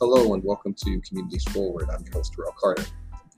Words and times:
Hello 0.00 0.34
and 0.34 0.42
welcome 0.42 0.74
to 0.74 1.00
Communities 1.02 1.44
Forward. 1.52 1.88
I'm 1.88 2.04
your 2.04 2.14
host, 2.14 2.32
Terrell 2.34 2.52
Carter. 2.60 2.84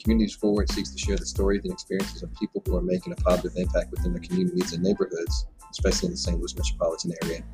Communities 0.02 0.34
Forward 0.34 0.70
seeks 0.70 0.90
to 0.90 0.96
share 0.96 1.18
the 1.18 1.26
stories 1.26 1.60
and 1.64 1.70
experiences 1.70 2.22
of 2.22 2.34
people 2.34 2.62
who 2.64 2.74
are 2.76 2.82
making 2.82 3.12
a 3.12 3.16
positive 3.16 3.58
impact 3.58 3.90
within 3.90 4.14
their 4.14 4.22
communities 4.22 4.72
and 4.72 4.82
neighborhoods, 4.82 5.48
especially 5.70 6.06
in 6.06 6.12
the 6.12 6.16
St. 6.16 6.38
Louis 6.38 6.56
metropolitan 6.56 7.12
area. 7.22 7.44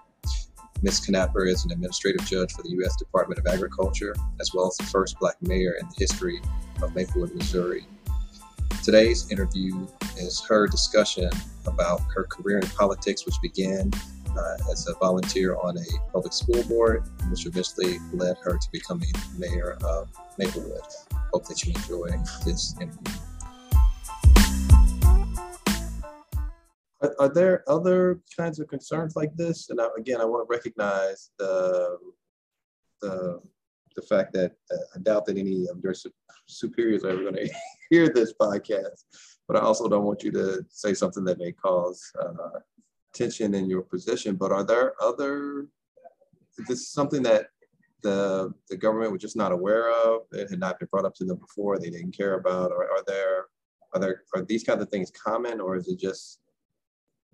Ms. 0.82 1.08
Knapper 1.08 1.48
is 1.48 1.64
an 1.64 1.72
administrative 1.72 2.26
judge 2.26 2.54
for 2.54 2.64
the 2.64 2.72
U.S. 2.72 2.96
Department 2.96 3.40
of 3.40 3.48
Agriculture, 3.48 4.16
as 4.42 4.52
well 4.54 4.68
as 4.68 4.78
the 4.78 4.84
first 4.84 5.20
black 5.20 5.36
mayor 5.42 5.76
in 5.80 5.88
the 5.88 5.96
history 5.98 6.42
of 6.82 6.96
Maplewood, 6.96 7.34
Missouri. 7.36 7.86
Today's 8.84 9.32
interview 9.32 9.88
is 10.18 10.44
her 10.48 10.68
discussion 10.68 11.30
about 11.66 12.02
her 12.14 12.24
career 12.24 12.60
in 12.60 12.68
politics, 12.70 13.26
which 13.26 13.36
began 13.42 13.92
uh, 14.38 14.58
as 14.72 14.88
a 14.88 14.94
volunteer 14.96 15.56
on 15.56 15.78
a 15.78 16.12
public 16.12 16.34
school 16.34 16.62
board, 16.64 17.04
which 17.30 17.46
eventually 17.46 18.00
led 18.14 18.38
her 18.44 18.58
to 18.58 18.72
becoming 18.72 19.12
mayor 19.38 19.78
of 19.84 20.10
Maplewood. 20.38 20.82
Hope 21.34 21.48
that 21.48 21.64
you 21.64 21.74
enjoy 21.74 22.10
this 22.46 22.76
interview. 22.80 23.25
Are, 27.06 27.16
are 27.20 27.30
there 27.34 27.64
other 27.68 28.22
kinds 28.36 28.60
of 28.60 28.68
concerns 28.68 29.16
like 29.16 29.36
this? 29.36 29.70
And 29.70 29.80
I, 29.80 29.88
again, 29.98 30.22
I 30.22 30.26
want 30.26 30.48
to 30.48 30.54
recognize 30.54 31.32
the 31.38 31.98
the 33.02 33.42
the 33.96 34.02
fact 34.02 34.34
that 34.34 34.52
uh, 34.72 34.78
I 34.96 35.00
doubt 35.00 35.26
that 35.26 35.38
any 35.38 35.68
of 35.68 35.80
your 35.82 35.94
su- 35.94 36.12
superiors 36.48 37.04
are 37.04 37.12
ever 37.12 37.24
going 37.24 37.36
to 37.48 37.50
hear 37.90 38.10
this 38.10 38.34
podcast, 38.34 39.04
but 39.48 39.58
I 39.58 39.62
also 39.62 39.88
don't 39.88 40.04
want 40.04 40.24
you 40.24 40.32
to 40.32 40.66
say 40.70 40.94
something 40.94 41.24
that 41.26 41.38
may 41.38 41.52
cause 41.52 42.12
uh, 42.20 42.60
tension 43.14 43.54
in 43.54 43.70
your 43.70 43.84
position. 43.84 44.36
But 44.36 44.52
are 44.52 44.64
there 44.64 44.94
other? 45.02 45.68
Is 46.58 46.68
this 46.68 46.90
something 46.90 47.24
that 47.24 47.48
the 48.02 48.54
the 48.70 48.78
government 48.78 49.12
was 49.12 49.22
just 49.22 49.38
not 49.38 49.52
aware 49.52 49.92
of? 49.92 50.22
It 50.32 50.50
had 50.50 50.60
not 50.60 50.80
been 50.80 50.90
brought 50.92 51.06
up 51.06 51.16
to 51.16 51.26
them 51.26 51.38
before. 51.38 51.78
They 51.78 51.90
didn't 51.90 52.18
care 52.18 52.36
about. 52.36 52.72
Or 52.72 52.86
are 52.86 53.04
there 53.08 53.46
are 53.94 54.00
there 54.00 54.24
are 54.36 54.42
these 54.44 54.64
kinds 54.64 54.82
of 54.82 54.90
things 54.90 55.12
common, 55.12 55.62
or 55.62 55.76
is 55.76 55.88
it 55.88 56.00
just 56.00 56.40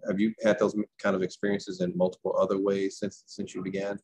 have 0.08 0.20
you 0.20 0.34
had 0.44 0.60
those 0.60 0.76
kind 1.00 1.16
of 1.16 1.22
experiences 1.22 1.82
in 1.82 1.96
multiple 1.96 2.36
other 2.38 2.60
ways 2.60 2.98
since 2.98 3.24
since 3.28 3.54
you 3.54 3.62
began? 3.62 4.00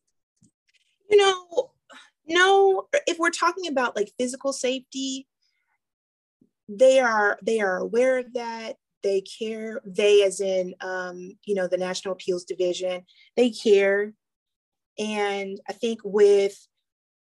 You 1.09 1.17
know, 1.17 1.71
no. 2.27 2.87
If 3.05 3.17
we're 3.19 3.29
talking 3.29 3.67
about 3.67 3.95
like 3.95 4.11
physical 4.17 4.53
safety, 4.53 5.27
they 6.67 6.99
are 6.99 7.37
they 7.41 7.59
are 7.59 7.77
aware 7.77 8.19
of 8.19 8.33
that. 8.33 8.75
They 9.03 9.21
care. 9.21 9.79
They, 9.85 10.23
as 10.23 10.41
in, 10.41 10.73
um, 10.81 11.37
you 11.45 11.55
know, 11.55 11.67
the 11.67 11.77
National 11.77 12.13
Appeals 12.13 12.43
Division, 12.43 13.05
they 13.35 13.51
care. 13.51 14.13
And 14.99 15.59
I 15.69 15.73
think 15.73 15.99
with 16.03 16.57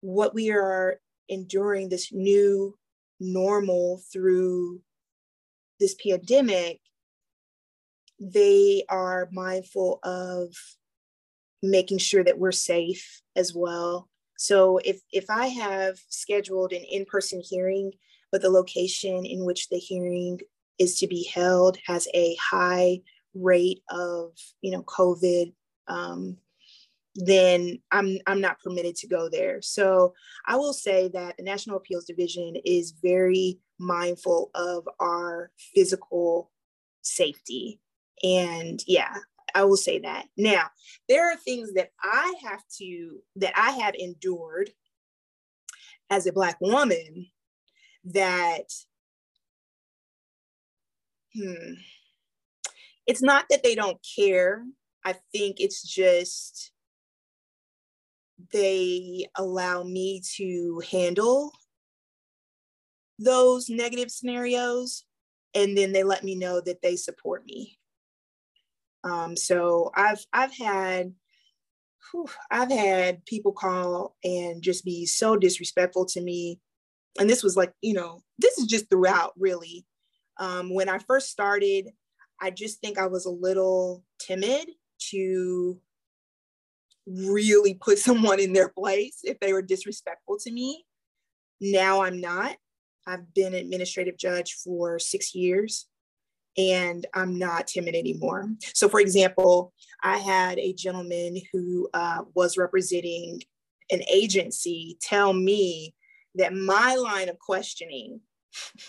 what 0.01 0.35
we 0.35 0.51
are 0.51 1.01
enduring, 1.29 1.89
this 1.89 2.13
new 2.13 2.77
normal 3.21 4.03
through 4.13 4.83
this 5.81 5.95
pandemic, 5.95 6.81
they 8.23 8.85
are 8.89 9.29
mindful 9.33 9.99
of 10.05 10.55
making 11.61 11.99
sure 11.99 12.23
that 12.23 12.39
we're 12.39 12.53
safe 12.53 13.21
as 13.35 13.53
well. 13.55 14.09
So 14.39 14.79
if 14.79 15.01
if 15.13 15.27
I 15.29 15.47
have 15.47 15.99
scheduled 16.09 16.73
an 16.73 16.85
in-person 16.85 17.43
hearing, 17.45 17.93
but 18.31 18.43
the 18.43 18.51
location 18.51 19.27
in 19.27 19.45
which 19.45 19.69
the 19.69 19.79
hearing 19.79 20.41
is 20.79 20.99
to 21.01 21.07
be 21.07 21.25
held 21.25 21.79
has 21.87 22.09
a 22.15 22.37
high 22.37 23.01
rate 23.35 23.83
of 23.91 24.33
you 24.61 24.71
know 24.71 24.83
COVID, 24.85 25.53
um, 25.89 26.37
then 27.17 27.81
I'm 27.91 28.19
I'm 28.27 28.41
not 28.41 28.61
permitted 28.61 28.97
to 28.97 29.09
go 29.09 29.29
there. 29.29 29.61
So 29.63 30.15
I 30.47 30.57
will 30.57 30.73
say 30.73 31.09
that 31.09 31.37
the 31.37 31.45
National 31.45 31.77
Appeals 31.77 32.05
Division 32.05 32.55
is 32.65 32.95
very 33.03 33.59
mindful 33.79 34.51
of 34.55 34.89
our 35.01 35.51
physical 35.75 36.51
safety 37.03 37.81
and 38.23 38.83
yeah, 38.87 39.15
I 39.55 39.65
will 39.65 39.77
say 39.77 39.99
that. 40.01 40.27
Now, 40.37 40.71
there 41.09 41.31
are 41.31 41.37
things 41.37 41.75
that 41.75 41.91
I 42.03 42.35
have 42.43 42.63
to, 42.79 43.19
that 43.37 43.53
I 43.57 43.71
have 43.73 43.95
endured 43.95 44.71
as 46.11 46.27
a 46.27 46.33
Black 46.33 46.61
woman 46.61 47.29
that, 48.05 48.71
hmm, 51.35 51.75
it's 53.07 53.23
not 53.23 53.47
that 53.51 53.63
they 53.63 53.75
don't 53.75 53.99
care. 54.17 54.65
I 55.05 55.17
think 55.33 55.57
it's 55.59 55.83
just 55.83 56.73
they 58.53 59.27
allow 59.37 59.83
me 59.83 60.23
to 60.37 60.83
handle 60.91 61.53
those 63.19 63.69
negative 63.69 64.11
scenarios 64.11 65.05
and 65.55 65.77
then 65.77 65.93
they 65.93 66.03
let 66.03 66.25
me 66.25 66.35
know 66.35 66.61
that 66.61 66.83
they 66.83 66.97
support 66.97 67.45
me 67.45 67.79
um, 69.05 69.37
so 69.37 69.91
I've 69.95 70.25
I've 70.33 70.57
had 70.57 71.13
whew, 72.11 72.27
I've 72.51 72.71
had 72.71 73.25
people 73.27 73.53
call 73.53 74.17
and 74.25 74.63
just 74.63 74.85
be 74.85 75.07
so 75.07 75.37
disrespectful 75.37 76.07
to 76.07 76.21
me. 76.21 76.61
And 77.19 77.29
this 77.29 77.43
was 77.43 77.57
like, 77.57 77.73
you 77.81 77.95
know, 77.95 78.23
this 78.39 78.59
is 78.59 78.67
just 78.67 78.89
throughout 78.89 79.33
really. 79.37 79.87
Um, 80.39 80.73
when 80.73 80.89
I 80.89 80.99
first 80.99 81.31
started, 81.31 81.91
I 82.41 82.51
just 82.51 82.81
think 82.81 82.99
I 82.99 83.07
was 83.07 83.27
a 83.27 83.31
little 83.31 84.05
timid 84.19 84.69
to 85.11 85.79
really 87.07 87.75
put 87.75 87.99
someone 87.99 88.41
in 88.41 88.53
their 88.53 88.69
place 88.69 89.21
if 89.25 89.39
they 89.41 89.53
were 89.53 89.63
disrespectful 89.63 90.39
to 90.41 90.51
me. 90.51 90.85
Now 91.61 92.03
I'm 92.03 92.21
not. 92.21 92.57
I've 93.07 93.35
been 93.35 93.55
administrative 93.55 94.17
judge 94.17 94.55
for 94.55 94.99
six 94.99 95.35
years 95.35 95.87
and 96.57 97.07
I'm 97.15 97.39
not 97.39 97.67
timid 97.67 97.95
anymore. 97.95 98.49
So, 98.75 98.89
for 98.89 99.01
example, 99.01 99.73
I 100.03 100.19
had 100.19 100.59
a 100.59 100.75
gentleman 100.75 101.39
who 101.53 101.89
uh, 101.95 102.23
was 102.35 102.59
representing 102.59 103.43
an 103.91 104.03
agency 104.11 104.99
tell 105.01 105.33
me 105.33 105.95
that 106.35 106.55
my 106.55 106.95
line 106.97 107.29
of 107.29 107.39
questioning, 107.39 108.21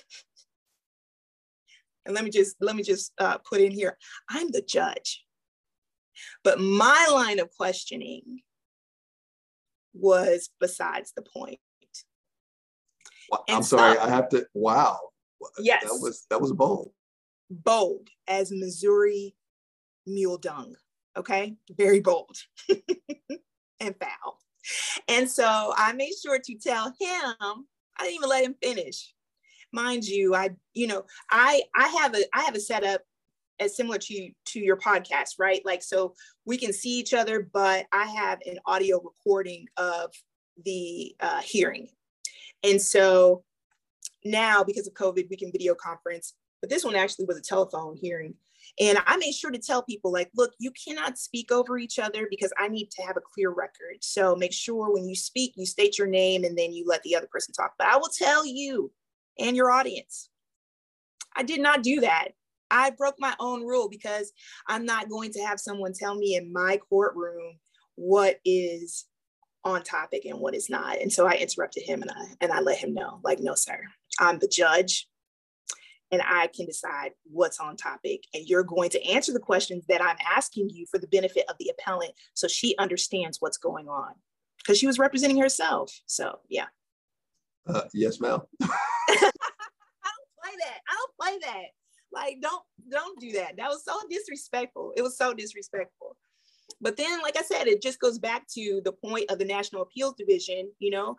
and 2.06 2.14
let 2.14 2.24
me 2.24 2.30
just 2.30 2.56
let 2.60 2.76
me 2.76 2.84
just 2.84 3.14
uh, 3.18 3.38
put 3.38 3.62
in 3.62 3.72
here, 3.72 3.98
I'm 4.30 4.52
the 4.52 4.62
judge, 4.62 5.26
but 6.44 6.60
my 6.60 7.08
line 7.12 7.40
of 7.40 7.50
questioning 7.56 8.42
was 9.94 10.50
besides 10.60 11.14
the 11.16 11.22
point. 11.22 11.60
I'm 13.50 13.64
sorry, 13.64 13.98
I 13.98 14.10
have 14.10 14.30
to. 14.30 14.46
Wow. 14.54 15.00
Yes, 15.60 15.84
that 15.84 16.00
was 16.02 16.26
that 16.30 16.42
was 16.42 16.52
bold 16.52 16.92
bold 17.54 18.10
as 18.28 18.52
Missouri 18.52 19.36
mule 20.06 20.38
dung. 20.38 20.76
Okay, 21.16 21.56
very 21.78 22.00
bold 22.00 22.38
and 23.80 23.96
foul. 24.00 24.40
And 25.08 25.30
so 25.30 25.74
I 25.78 25.94
made 25.94 26.14
sure 26.22 26.40
to 26.40 26.56
tell 26.56 26.86
him, 26.86 26.96
I 27.98 28.04
didn't 28.04 28.16
even 28.16 28.30
let 28.30 28.46
him 28.46 28.56
finish. 28.62 29.14
Mind 29.72 30.06
you, 30.06 30.36
I, 30.36 30.52
you 30.74 30.88
know, 30.88 31.04
I 31.30 31.64
I 31.76 31.88
have 31.88 32.16
a 32.16 32.24
I 32.34 32.44
have 32.44 32.56
a 32.56 32.60
setup 32.60 33.02
as 33.60 33.76
similar 33.76 33.98
to 33.98 34.30
to 34.46 34.60
your 34.60 34.78
podcast, 34.78 35.40
right? 35.40 35.62
Like 35.66 35.84
so 35.84 36.14
we 36.46 36.58
can 36.58 36.74
see 36.74 37.00
each 37.00 37.14
other, 37.14 37.50
but 37.54 37.86
I 37.92 38.06
have 38.06 38.40
an 38.46 38.60
audio 38.66 39.02
recording 39.02 39.68
of 39.78 40.12
the 40.64 41.16
uh, 41.20 41.42
hearing. 41.42 41.90
And 42.64 42.82
so 42.82 43.44
now 44.24 44.64
because 44.64 44.88
of 44.88 44.94
COVID, 44.94 45.28
we 45.30 45.38
can 45.38 45.52
video 45.52 45.76
conference 45.76 46.34
but 46.64 46.70
this 46.70 46.86
one 46.86 46.96
actually 46.96 47.26
was 47.26 47.38
a 47.38 47.42
telephone 47.42 47.98
hearing. 47.98 48.36
And 48.80 48.98
I 49.06 49.18
made 49.18 49.34
sure 49.34 49.52
to 49.52 49.60
tell 49.60 49.84
people, 49.84 50.14
like, 50.14 50.32
look, 50.34 50.54
you 50.60 50.72
cannot 50.72 51.18
speak 51.18 51.52
over 51.52 51.78
each 51.78 52.00
other 52.00 52.26
because 52.30 52.54
I 52.58 52.70
need 52.70 52.90
to 52.92 53.02
have 53.02 53.18
a 53.18 53.22
clear 53.22 53.50
record. 53.50 53.98
So 54.00 54.34
make 54.38 54.54
sure 54.54 54.90
when 54.90 55.06
you 55.06 55.14
speak, 55.14 55.56
you 55.58 55.66
state 55.66 55.98
your 55.98 56.08
name 56.08 56.46
and 56.46 56.58
then 56.58 56.72
you 56.72 56.86
let 56.88 57.04
the 57.04 57.18
other 57.18 57.28
person 57.30 57.54
talk. 57.54 57.74
But 57.78 57.88
I 57.88 57.98
will 57.98 58.10
tell 58.18 58.46
you 58.46 58.94
and 59.38 59.58
your 59.58 59.72
audience, 59.72 60.30
I 61.36 61.44
did 61.44 61.60
not 61.60 61.84
do 61.84 62.00
that. 62.00 62.30
I 62.72 62.92
broke 62.92 63.16
my 63.20 63.36
own 63.42 63.68
rule 63.68 63.90
because 63.90 64.32
I'm 64.66 64.86
not 64.86 65.10
going 65.10 65.34
to 65.34 65.42
have 65.42 65.60
someone 65.60 65.92
tell 65.92 66.16
me 66.16 66.38
in 66.38 66.54
my 66.54 66.80
courtroom 66.90 67.60
what 67.96 68.40
is 68.46 69.06
on 69.66 69.84
topic 69.84 70.24
and 70.24 70.40
what 70.40 70.56
is 70.56 70.70
not. 70.70 71.02
And 71.02 71.12
so 71.12 71.28
I 71.28 71.34
interrupted 71.34 71.84
him 71.84 72.04
and 72.04 72.12
I 72.12 72.24
and 72.40 72.54
I 72.54 72.62
let 72.62 72.78
him 72.78 72.94
know, 72.94 73.20
like, 73.22 73.42
no, 73.42 73.54
sir, 73.54 73.82
I'm 74.18 74.40
the 74.40 74.48
judge 74.48 75.10
and 76.14 76.22
I 76.24 76.46
can 76.46 76.68
decide 76.68 77.14
what's 77.24 77.60
on 77.60 77.76
topic. 77.76 78.26
And 78.36 78.48
you're 78.48 78.64
going 78.64 78.92
to 78.92 79.04
answer 79.04 79.34
the 79.34 79.40
questions 79.40 79.84
that 79.90 80.00
I'm 80.00 80.18
asking 80.36 80.70
you 80.70 80.86
for 80.86 81.00
the 81.00 81.08
benefit 81.08 81.46
of 81.50 81.56
the 81.60 81.72
appellant 81.72 82.14
so 82.36 82.48
she 82.48 82.78
understands 82.78 83.42
what's 83.42 83.58
going 83.58 83.90
on 83.90 84.14
because 84.60 84.78
she 84.78 84.86
was 84.86 85.00
representing 85.00 85.40
herself. 85.40 85.92
So, 86.06 86.40
yeah. 86.50 86.68
Uh, 87.68 87.82
yes, 87.96 88.20
ma'am. 88.20 88.42
I 88.62 88.68
don't 88.68 90.30
play 90.40 90.52
that. 90.60 90.80
I 90.88 90.96
don't 90.96 91.18
play 91.20 91.50
that. 91.50 91.66
Like, 92.12 92.38
don't 92.42 92.62
don't 92.92 93.20
do 93.20 93.32
that. 93.32 93.58
That 93.58 93.70
was 93.70 93.84
so 93.84 93.96
disrespectful. 94.08 94.94
It 94.96 95.02
was 95.02 95.18
so 95.18 95.34
disrespectful. 95.34 96.16
But 96.80 96.96
then, 96.96 97.24
like 97.24 97.38
I 97.38 97.42
said, 97.42 97.66
it 97.66 97.82
just 97.82 98.00
goes 98.00 98.20
back 98.20 98.48
to 98.50 98.82
the 98.86 98.92
point 98.92 99.32
of 99.32 99.40
the 99.40 99.46
National 99.46 99.82
Appeals 99.82 100.14
Division. 100.14 100.70
You 100.78 100.92
know, 100.92 101.16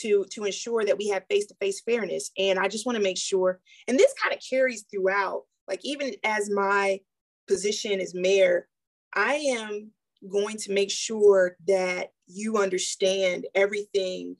to 0.00 0.24
to 0.30 0.44
ensure 0.44 0.84
that 0.84 0.98
we 0.98 1.08
have 1.08 1.24
face-to-face 1.28 1.80
fairness. 1.82 2.30
And 2.38 2.58
i 2.58 2.68
just 2.68 2.86
want 2.86 2.96
to 2.96 3.02
make 3.02 3.18
sure 3.18 3.60
and 3.86 3.98
this 3.98 4.14
kind 4.22 4.34
of 4.34 4.42
carries 4.48 4.84
throughout 4.90 5.42
like 5.66 5.80
even 5.84 6.14
as 6.24 6.50
my 6.50 7.00
position 7.46 8.00
as 8.00 8.14
mayor 8.14 8.68
i 9.14 9.34
am 9.34 9.90
going 10.30 10.56
to 10.56 10.72
make 10.72 10.90
sure 10.90 11.56
that 11.66 12.12
you 12.26 12.58
understand 12.58 13.46
everything 13.54 14.36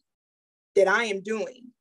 that 0.77 0.89
i 0.89 1.05
am 1.05 1.21
doing. 1.23 1.73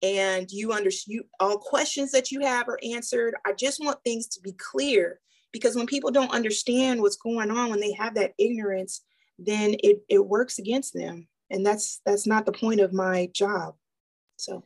And 0.00 0.48
you 0.48 0.72
understand 0.72 1.24
all 1.40 1.58
questions 1.58 2.12
that 2.12 2.30
you 2.30 2.38
have 2.42 2.68
are 2.68 2.78
answered. 2.84 3.34
I 3.44 3.52
just 3.52 3.84
want 3.84 3.98
things 4.04 4.28
to 4.28 4.40
be 4.40 4.52
clear 4.52 5.18
because 5.52 5.74
when 5.74 5.86
people 5.86 6.10
don't 6.10 6.32
understand 6.32 7.00
what's 7.00 7.16
going 7.16 7.50
on 7.50 7.70
when 7.70 7.80
they 7.80 7.92
have 7.92 8.14
that 8.14 8.34
ignorance 8.38 9.02
then 9.38 9.74
it, 9.82 10.02
it 10.08 10.26
works 10.26 10.58
against 10.58 10.94
them 10.94 11.26
and 11.50 11.64
that's 11.64 12.00
that's 12.04 12.26
not 12.26 12.46
the 12.46 12.52
point 12.52 12.80
of 12.80 12.92
my 12.92 13.30
job. 13.32 13.74
So. 14.36 14.62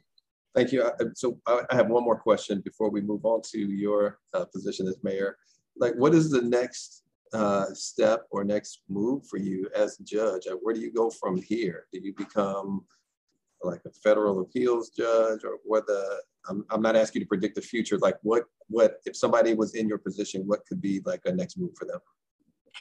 Thank 0.55 0.71
you. 0.71 0.91
So 1.15 1.39
i 1.47 1.65
have 1.71 1.89
one 1.89 2.05
more 2.05 2.19
question 2.19 2.61
before 2.61 2.91
we 2.91 3.01
move 3.01 3.25
on 3.25 3.41
to 3.53 3.59
your 3.59 4.19
uh, 4.35 4.45
position 4.45 4.87
as 4.87 4.99
mayor. 5.03 5.39
Like 5.79 5.95
what 5.95 6.15
is 6.15 6.31
the 6.31 6.43
next 6.43 7.05
uh, 7.33 7.73
step 7.73 8.27
or 8.31 8.45
next 8.45 8.83
move 8.91 9.27
for 9.27 9.39
you 9.39 9.71
as 9.75 9.99
a 9.99 10.05
judge 10.05 10.47
where 10.61 10.75
do 10.75 10.81
you 10.81 10.93
go 10.93 11.09
from 11.09 11.41
here? 11.41 11.87
Do 11.91 12.01
you 12.01 12.15
become 12.15 12.85
like 13.63 13.81
a 13.87 13.91
federal 13.91 14.41
appeals 14.41 14.91
judge 14.91 15.45
or 15.45 15.59
whether 15.65 16.03
I'm, 16.49 16.65
I'm 16.71 16.83
not 16.83 16.97
asking 16.97 17.21
you 17.21 17.27
to 17.27 17.29
predict 17.29 17.55
the 17.55 17.63
future. 17.63 17.99
Like 17.99 18.17
what 18.23 18.45
what 18.69 18.97
if 19.07 19.17
somebody 19.17 19.55
was 19.55 19.75
in 19.75 19.89
your 19.89 19.99
position 19.99 20.43
what 20.47 20.67
could 20.67 20.81
be 20.81 21.01
like 21.05 21.21
a 21.25 21.33
next 21.33 21.59
move 21.59 21.73
for 21.79 21.87
them 21.87 22.01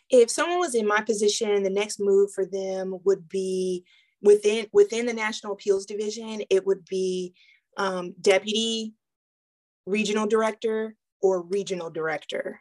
if 0.10 0.30
someone 0.30 0.60
was 0.60 0.76
in 0.76 0.88
my 0.88 1.02
position, 1.02 1.64
the 1.64 1.70
next 1.70 2.00
move 2.00 2.32
for 2.34 2.46
them 2.46 2.98
would 3.04 3.28
be 3.30 3.86
within 4.22 4.68
within 4.72 5.06
the 5.06 5.14
National 5.14 5.54
Appeals 5.54 5.86
Division. 5.86 6.44
It 6.50 6.66
would 6.66 6.86
be 6.86 7.34
um, 7.78 8.14
deputy 8.20 8.94
regional 9.86 10.28
director 10.28 10.96
or 11.22 11.42
regional 11.42 11.90
director. 11.90 12.60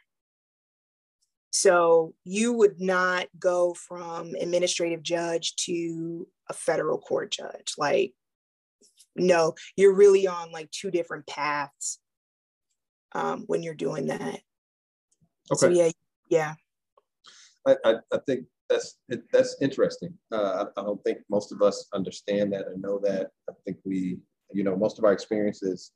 So 1.53 2.15
you 2.25 2.53
would 2.53 2.81
not 2.81 3.27
go 3.39 3.75
from 3.75 4.35
administrative 4.41 5.03
judge 5.03 5.57
to 5.65 6.29
a 6.49 6.53
federal 6.53 6.99
court 6.99 7.33
judge. 7.33 7.75
Like, 7.77 8.15
no, 9.17 9.55
you're 9.77 9.95
really 9.95 10.29
on 10.29 10.53
like 10.53 10.71
two 10.71 10.91
different 10.91 11.27
paths 11.27 11.99
um, 13.13 13.45
when 13.47 13.63
you're 13.63 13.75
doing 13.75 14.07
that. 14.07 14.41
Okay. 15.51 15.59
So 15.59 15.69
yeah, 15.69 15.91
yeah. 16.29 16.55
I, 17.67 17.77
I, 17.85 17.95
I 18.13 18.19
think 18.27 18.47
that's 18.69 18.97
it, 19.09 19.23
that's 19.33 19.57
interesting. 19.61 20.15
Uh, 20.33 20.65
I, 20.77 20.81
I, 20.81 20.85
don't 20.85 21.03
think 21.03 21.19
most 21.29 21.53
of 21.53 21.61
us 21.61 21.89
understand 21.93 22.53
that 22.53 22.69
and 22.69 22.81
know 22.81 22.99
that. 23.03 23.31
I 23.49 23.53
think 23.65 23.79
we, 23.85 24.19
you 24.53 24.65
know, 24.65 24.77
most 24.77 24.99
of 24.99 25.05
our 25.05 25.13
experiences 25.13 25.93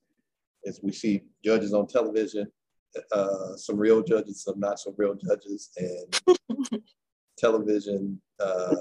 is 0.64 0.80
we 0.82 0.92
see 0.92 1.22
judges 1.44 1.72
on 1.72 1.86
television, 1.86 2.50
uh, 3.12 3.56
some 3.56 3.76
real 3.76 4.02
judges, 4.02 4.42
some 4.42 4.58
not 4.58 4.80
so 4.80 4.94
real 4.98 5.14
judges, 5.14 5.70
and 5.76 6.82
television 7.38 8.20
uh, 8.40 8.76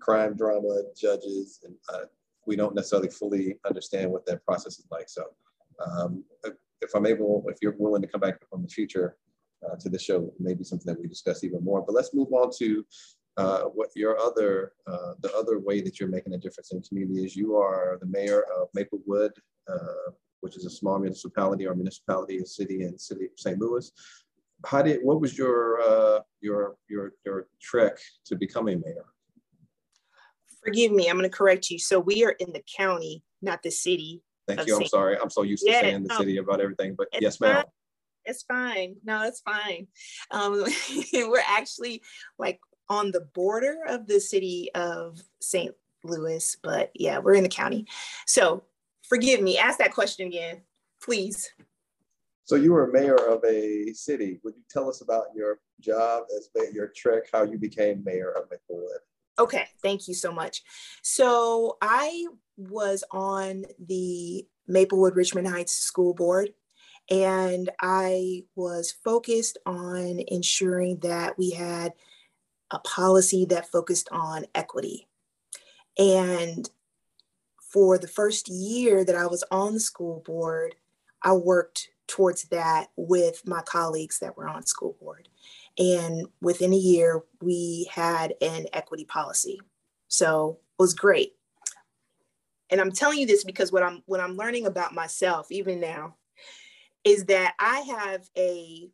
crime 0.00 0.34
drama 0.34 0.82
judges, 0.98 1.60
and 1.64 1.74
uh, 1.92 2.06
we 2.46 2.56
don't 2.56 2.74
necessarily 2.74 3.10
fully 3.10 3.56
understand 3.66 4.10
what 4.10 4.24
that 4.26 4.44
process 4.44 4.78
is 4.78 4.86
like. 4.90 5.08
So, 5.08 5.24
um, 5.84 6.24
if 6.80 6.94
I'm 6.94 7.06
able, 7.06 7.44
if 7.48 7.58
you're 7.60 7.74
willing 7.78 8.02
to 8.02 8.08
come 8.08 8.20
back 8.20 8.38
in 8.54 8.62
the 8.62 8.68
future 8.68 9.16
uh, 9.66 9.76
to 9.76 9.88
the 9.88 9.98
show. 9.98 10.32
Maybe 10.38 10.64
something 10.64 10.92
that 10.92 11.00
we 11.00 11.08
discuss 11.08 11.44
even 11.44 11.64
more. 11.64 11.82
But 11.82 11.94
let's 11.94 12.14
move 12.14 12.32
on 12.32 12.50
to 12.58 12.84
uh, 13.36 13.62
what 13.62 13.90
your 13.94 14.18
other, 14.18 14.72
uh, 14.86 15.14
the 15.20 15.32
other 15.34 15.58
way 15.58 15.80
that 15.80 16.00
you're 16.00 16.08
making 16.08 16.34
a 16.34 16.38
difference 16.38 16.72
in 16.72 16.78
the 16.78 16.88
community 16.88 17.24
is 17.24 17.36
you 17.36 17.56
are 17.56 17.98
the 18.00 18.06
mayor 18.06 18.44
of 18.60 18.68
Maplewood, 18.74 19.32
uh, 19.68 20.10
which 20.40 20.56
is 20.56 20.64
a 20.64 20.70
small 20.70 20.98
municipality 20.98 21.66
or 21.66 21.74
municipality, 21.74 22.38
a 22.38 22.46
city 22.46 22.82
in 22.82 22.98
city 22.98 23.26
of 23.26 23.30
St. 23.36 23.58
Louis. 23.58 23.90
How 24.66 24.82
did, 24.82 25.00
what 25.02 25.20
was 25.20 25.38
your, 25.38 25.80
uh, 25.80 26.20
your, 26.40 26.74
your, 26.88 27.12
your 27.24 27.46
trek 27.62 27.96
to 28.26 28.34
becoming 28.34 28.82
mayor? 28.84 29.04
Forgive 30.64 30.90
me, 30.90 31.08
I'm 31.08 31.16
going 31.16 31.30
to 31.30 31.36
correct 31.36 31.70
you. 31.70 31.78
So 31.78 32.00
we 32.00 32.24
are 32.24 32.32
in 32.40 32.52
the 32.52 32.62
county, 32.76 33.22
not 33.40 33.62
the 33.62 33.70
city. 33.70 34.20
Thank 34.48 34.66
you. 34.66 34.76
I'm 34.76 34.86
sorry. 34.86 35.16
I'm 35.16 35.30
so 35.30 35.42
used 35.42 35.64
to 35.64 35.70
yeah, 35.70 35.82
saying 35.82 36.02
the 36.02 36.08
no, 36.08 36.18
city 36.18 36.38
about 36.38 36.60
everything, 36.60 36.96
but 36.96 37.06
yes, 37.20 37.38
ma'am 37.40 37.64
it's 38.28 38.42
fine. 38.42 38.96
No, 39.04 39.22
it's 39.22 39.40
fine. 39.40 39.88
Um, 40.30 40.64
we're 41.12 41.42
actually 41.46 42.02
like 42.38 42.60
on 42.88 43.10
the 43.10 43.22
border 43.34 43.78
of 43.88 44.06
the 44.06 44.20
city 44.20 44.70
of 44.74 45.20
St. 45.40 45.74
Louis, 46.04 46.56
but 46.62 46.90
yeah, 46.94 47.18
we're 47.18 47.34
in 47.34 47.42
the 47.42 47.48
county. 47.48 47.86
So 48.26 48.62
forgive 49.08 49.42
me, 49.42 49.58
ask 49.58 49.78
that 49.78 49.94
question 49.94 50.26
again, 50.26 50.60
please. 51.02 51.50
So 52.44 52.54
you 52.54 52.72
were 52.72 52.90
mayor 52.90 53.16
of 53.16 53.44
a 53.44 53.92
city. 53.92 54.40
Would 54.42 54.54
you 54.56 54.62
tell 54.70 54.88
us 54.88 55.00
about 55.00 55.26
your 55.34 55.58
job 55.80 56.24
as 56.36 56.48
mayor, 56.54 56.70
your 56.72 56.92
trek, 56.94 57.24
how 57.32 57.42
you 57.42 57.58
became 57.58 58.02
mayor 58.04 58.30
of 58.30 58.44
Maplewood? 58.50 59.00
Okay, 59.38 59.66
thank 59.82 60.08
you 60.08 60.14
so 60.14 60.32
much. 60.32 60.62
So 61.02 61.76
I 61.82 62.26
was 62.56 63.04
on 63.10 63.64
the 63.78 64.46
Maplewood 64.66 65.14
Richmond 65.14 65.46
Heights 65.46 65.74
School 65.74 66.14
Board 66.14 66.50
and 67.10 67.70
I 67.80 68.44
was 68.54 68.92
focused 68.92 69.58
on 69.64 70.20
ensuring 70.28 70.98
that 70.98 71.38
we 71.38 71.50
had 71.50 71.94
a 72.70 72.78
policy 72.80 73.46
that 73.46 73.70
focused 73.70 74.08
on 74.12 74.44
equity. 74.54 75.08
And 75.98 76.68
for 77.60 77.98
the 77.98 78.08
first 78.08 78.48
year 78.48 79.04
that 79.04 79.16
I 79.16 79.26
was 79.26 79.42
on 79.50 79.74
the 79.74 79.80
school 79.80 80.22
board, 80.24 80.74
I 81.22 81.32
worked 81.32 81.88
towards 82.06 82.44
that 82.44 82.88
with 82.96 83.46
my 83.46 83.62
colleagues 83.62 84.18
that 84.18 84.36
were 84.36 84.48
on 84.48 84.66
school 84.66 84.96
board. 85.00 85.28
And 85.78 86.26
within 86.40 86.72
a 86.72 86.76
year, 86.76 87.22
we 87.40 87.88
had 87.92 88.34
an 88.40 88.66
equity 88.72 89.04
policy. 89.04 89.60
So 90.08 90.58
it 90.78 90.82
was 90.82 90.94
great. 90.94 91.34
And 92.70 92.80
I'm 92.80 92.92
telling 92.92 93.18
you 93.18 93.26
this 93.26 93.44
because 93.44 93.72
what 93.72 93.82
I'm 93.82 94.02
what 94.06 94.20
I'm 94.20 94.36
learning 94.36 94.66
about 94.66 94.94
myself, 94.94 95.50
even 95.50 95.80
now, 95.80 96.16
is 97.04 97.26
that 97.26 97.54
I 97.58 97.80
have 97.80 98.28
a 98.36 98.90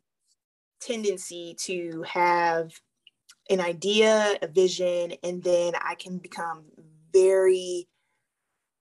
tendency 0.79 1.55
to 1.61 2.03
have 2.07 2.71
an 3.49 3.59
idea, 3.59 4.37
a 4.41 4.47
vision, 4.47 5.13
and 5.23 5.43
then 5.43 5.73
I 5.81 5.95
can 5.95 6.17
become 6.17 6.65
very 7.13 7.87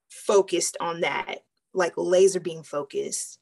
focused 0.08 0.76
on 0.80 1.00
that, 1.00 1.40
like 1.72 1.94
laser 1.96 2.40
beam 2.40 2.62
focused. 2.62 3.38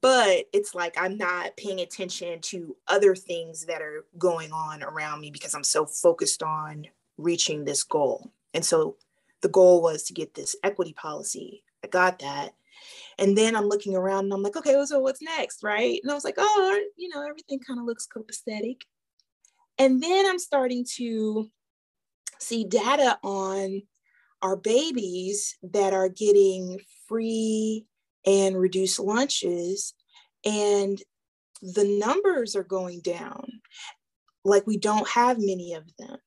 But 0.00 0.46
it's 0.52 0.74
like 0.74 1.00
I'm 1.00 1.16
not 1.16 1.56
paying 1.56 1.80
attention 1.80 2.40
to 2.42 2.76
other 2.86 3.14
things 3.14 3.66
that 3.66 3.80
are 3.80 4.04
going 4.18 4.52
on 4.52 4.82
around 4.82 5.20
me 5.20 5.30
because 5.30 5.54
I'm 5.54 5.64
so 5.64 5.86
focused 5.86 6.42
on 6.42 6.86
reaching 7.16 7.64
this 7.64 7.82
goal. 7.82 8.32
And 8.54 8.64
so 8.64 8.96
the 9.40 9.48
goal 9.48 9.82
was 9.82 10.02
to 10.04 10.12
get 10.12 10.34
this 10.34 10.56
equity 10.62 10.92
policy. 10.92 11.64
I 11.82 11.88
got 11.88 12.18
that. 12.18 12.54
And 13.18 13.36
then 13.36 13.56
I'm 13.56 13.68
looking 13.68 13.96
around 13.96 14.24
and 14.24 14.32
I'm 14.32 14.42
like, 14.42 14.56
okay, 14.56 14.76
so 14.84 15.00
what's 15.00 15.22
next? 15.22 15.62
Right. 15.62 16.00
And 16.02 16.10
I 16.10 16.14
was 16.14 16.24
like, 16.24 16.36
oh, 16.38 16.80
you 16.96 17.08
know, 17.08 17.26
everything 17.26 17.58
kind 17.58 17.80
of 17.80 17.86
looks 17.86 18.06
copacetic. 18.06 18.82
And 19.76 20.02
then 20.02 20.26
I'm 20.26 20.38
starting 20.38 20.84
to 20.96 21.50
see 22.38 22.64
data 22.64 23.18
on 23.22 23.82
our 24.42 24.56
babies 24.56 25.56
that 25.62 25.92
are 25.92 26.08
getting 26.08 26.80
free 27.08 27.86
and 28.24 28.56
reduced 28.56 29.00
lunches. 29.00 29.94
And 30.44 31.00
the 31.60 31.84
numbers 31.84 32.54
are 32.54 32.64
going 32.64 33.00
down. 33.00 33.60
Like 34.44 34.66
we 34.66 34.78
don't 34.78 35.08
have 35.08 35.38
many 35.40 35.74
of 35.74 35.84
them. 35.98 36.18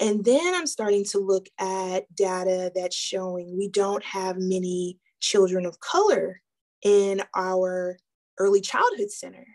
And 0.00 0.24
then 0.24 0.54
I'm 0.54 0.66
starting 0.66 1.04
to 1.06 1.18
look 1.18 1.48
at 1.60 2.12
data 2.14 2.72
that's 2.74 2.96
showing 2.96 3.56
we 3.58 3.68
don't 3.68 4.02
have 4.04 4.38
many 4.38 4.98
children 5.20 5.66
of 5.66 5.80
color 5.80 6.40
in 6.82 7.22
our 7.34 7.98
early 8.38 8.60
childhood 8.60 9.10
center. 9.10 9.46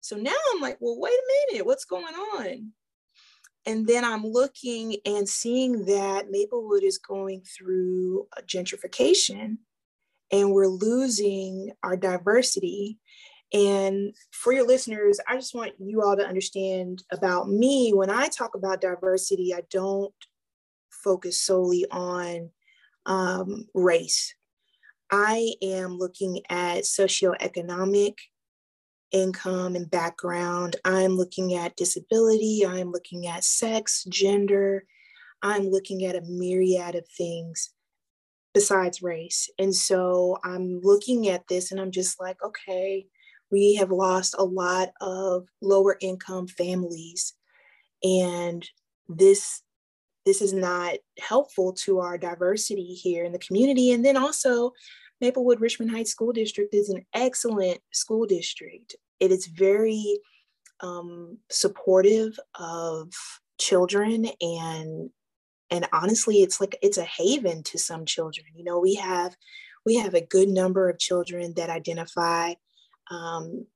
So 0.00 0.16
now 0.16 0.32
I'm 0.54 0.60
like, 0.60 0.78
well, 0.80 0.98
wait 0.98 1.12
a 1.12 1.52
minute, 1.52 1.66
what's 1.66 1.84
going 1.84 2.04
on? 2.14 2.72
And 3.66 3.86
then 3.86 4.04
I'm 4.04 4.24
looking 4.24 4.96
and 5.04 5.28
seeing 5.28 5.86
that 5.86 6.30
Maplewood 6.30 6.84
is 6.84 6.98
going 6.98 7.42
through 7.42 8.28
gentrification. 8.46 9.58
and 10.32 10.52
we're 10.52 10.66
losing 10.66 11.70
our 11.82 11.96
diversity. 11.96 12.98
And 13.52 14.14
for 14.32 14.52
your 14.52 14.66
listeners, 14.66 15.20
I 15.28 15.36
just 15.36 15.54
want 15.54 15.72
you 15.78 16.02
all 16.02 16.16
to 16.16 16.26
understand 16.26 17.04
about 17.12 17.48
me. 17.48 17.92
When 17.94 18.10
I 18.10 18.28
talk 18.28 18.54
about 18.54 18.80
diversity, 18.80 19.54
I 19.54 19.62
don't 19.70 20.12
focus 20.90 21.40
solely 21.40 21.86
on 21.90 22.50
um, 23.06 23.66
race. 23.74 24.34
I 25.10 25.52
am 25.62 25.98
looking 25.98 26.40
at 26.48 26.84
socioeconomic 26.84 28.14
income 29.12 29.76
and 29.76 29.90
background. 29.90 30.76
I'm 30.84 31.16
looking 31.16 31.54
at 31.54 31.76
disability. 31.76 32.64
I'm 32.66 32.90
looking 32.90 33.26
at 33.26 33.44
sex, 33.44 34.04
gender. 34.08 34.84
I'm 35.42 35.68
looking 35.68 36.04
at 36.04 36.16
a 36.16 36.22
myriad 36.22 36.94
of 36.94 37.04
things 37.16 37.72
besides 38.52 39.02
race. 39.02 39.50
And 39.58 39.74
so 39.74 40.38
I'm 40.42 40.80
looking 40.82 41.28
at 41.28 41.46
this 41.48 41.70
and 41.70 41.80
I'm 41.80 41.90
just 41.90 42.20
like, 42.20 42.42
okay, 42.42 43.06
we 43.50 43.74
have 43.76 43.90
lost 43.90 44.34
a 44.38 44.44
lot 44.44 44.88
of 45.00 45.46
lower 45.60 45.96
income 46.00 46.48
families. 46.48 47.34
And 48.02 48.68
this 49.08 49.62
this 50.26 50.42
is 50.42 50.52
not 50.52 50.96
helpful 51.18 51.72
to 51.72 52.00
our 52.00 52.18
diversity 52.18 52.92
here 52.94 53.24
in 53.24 53.32
the 53.32 53.38
community. 53.38 53.92
And 53.92 54.04
then 54.04 54.16
also, 54.16 54.72
Maplewood 55.20 55.60
Richmond 55.60 55.92
Heights 55.92 56.10
School 56.10 56.32
District 56.32 56.74
is 56.74 56.90
an 56.90 57.06
excellent 57.14 57.78
school 57.92 58.26
district. 58.26 58.96
It 59.20 59.30
is 59.30 59.46
very 59.46 60.18
um, 60.80 61.38
supportive 61.50 62.38
of 62.58 63.12
children 63.58 64.26
and 64.42 65.10
and 65.70 65.88
honestly 65.92 66.42
it's 66.42 66.60
like 66.60 66.76
it's 66.82 66.98
a 66.98 67.04
haven 67.04 67.62
to 67.62 67.78
some 67.78 68.04
children 68.04 68.46
you 68.54 68.62
know 68.62 68.78
we 68.78 68.94
have 68.94 69.34
we 69.86 69.96
have 69.96 70.12
a 70.12 70.20
good 70.20 70.48
number 70.48 70.90
of 70.90 70.98
children 70.98 71.54
that 71.54 71.70
identify 71.70 72.52
um, 73.10 73.66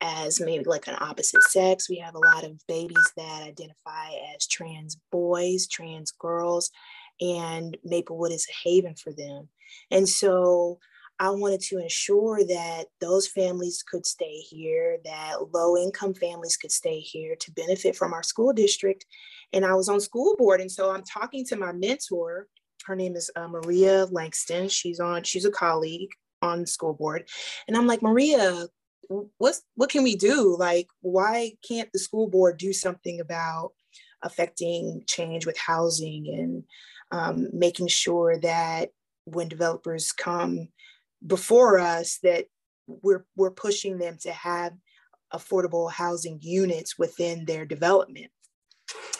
as 0.00 0.40
maybe 0.40 0.64
like 0.64 0.86
an 0.86 0.96
opposite 1.00 1.42
sex. 1.44 1.88
We 1.88 1.96
have 1.98 2.14
a 2.14 2.18
lot 2.18 2.44
of 2.44 2.60
babies 2.66 3.12
that 3.16 3.42
identify 3.42 4.10
as 4.34 4.46
trans 4.46 4.96
boys, 5.10 5.66
trans 5.66 6.12
girls, 6.12 6.70
and 7.20 7.76
Maplewood 7.84 8.32
is 8.32 8.46
a 8.48 8.68
haven 8.68 8.94
for 8.94 9.12
them. 9.12 9.48
And 9.90 10.08
so 10.08 10.78
I 11.20 11.30
wanted 11.30 11.60
to 11.62 11.78
ensure 11.78 12.44
that 12.44 12.84
those 13.00 13.26
families 13.26 13.82
could 13.82 14.06
stay 14.06 14.36
here, 14.36 14.98
that 15.04 15.52
low 15.52 15.76
income 15.76 16.14
families 16.14 16.56
could 16.56 16.70
stay 16.70 17.00
here 17.00 17.34
to 17.40 17.52
benefit 17.52 17.96
from 17.96 18.12
our 18.12 18.22
school 18.22 18.52
district. 18.52 19.04
And 19.52 19.64
I 19.64 19.74
was 19.74 19.88
on 19.88 20.00
school 20.00 20.36
board. 20.38 20.60
And 20.60 20.70
so 20.70 20.92
I'm 20.92 21.02
talking 21.02 21.44
to 21.46 21.56
my 21.56 21.72
mentor. 21.72 22.46
Her 22.84 22.94
name 22.94 23.16
is 23.16 23.30
uh, 23.34 23.48
Maria 23.48 24.06
Langston. 24.06 24.68
She's 24.68 25.00
on, 25.00 25.24
she's 25.24 25.44
a 25.44 25.50
colleague 25.50 26.10
on 26.40 26.60
the 26.60 26.66
school 26.68 26.94
board. 26.94 27.28
And 27.66 27.76
I'm 27.76 27.88
like, 27.88 28.00
Maria, 28.00 28.66
what's 29.08 29.62
what 29.74 29.90
can 29.90 30.02
we 30.02 30.16
do? 30.16 30.56
Like, 30.58 30.88
why 31.00 31.52
can't 31.66 31.90
the 31.92 31.98
school 31.98 32.28
board 32.28 32.58
do 32.58 32.72
something 32.72 33.20
about 33.20 33.72
affecting 34.22 35.02
change 35.06 35.46
with 35.46 35.56
housing 35.56 36.26
and 36.28 36.64
um, 37.10 37.48
making 37.52 37.88
sure 37.88 38.38
that 38.38 38.90
when 39.24 39.48
developers 39.48 40.12
come 40.12 40.68
before 41.26 41.78
us 41.78 42.18
that 42.22 42.46
we're 42.86 43.24
we're 43.36 43.50
pushing 43.50 43.98
them 43.98 44.16
to 44.20 44.32
have 44.32 44.72
affordable 45.32 45.90
housing 45.90 46.38
units 46.40 46.98
within 46.98 47.44
their 47.44 47.66
development 47.66 48.30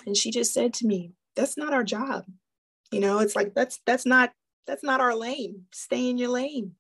and 0.07 0.17
she 0.17 0.31
just 0.31 0.55
said 0.55 0.73
to 0.73 0.87
me 0.87 1.13
that's 1.37 1.59
not 1.59 1.75
our 1.75 1.85
job 1.85 2.25
you 2.91 3.01
know 3.01 3.19
it's 3.19 3.37
like 3.37 3.53
that's 3.55 3.81
that's 3.85 4.07
not 4.07 4.31
that's 4.67 4.85
not 4.85 5.01
our 5.01 5.15
lane. 5.15 5.65
Stay 5.73 6.09
in 6.11 6.19
your 6.19 6.29
lane. 6.29 6.73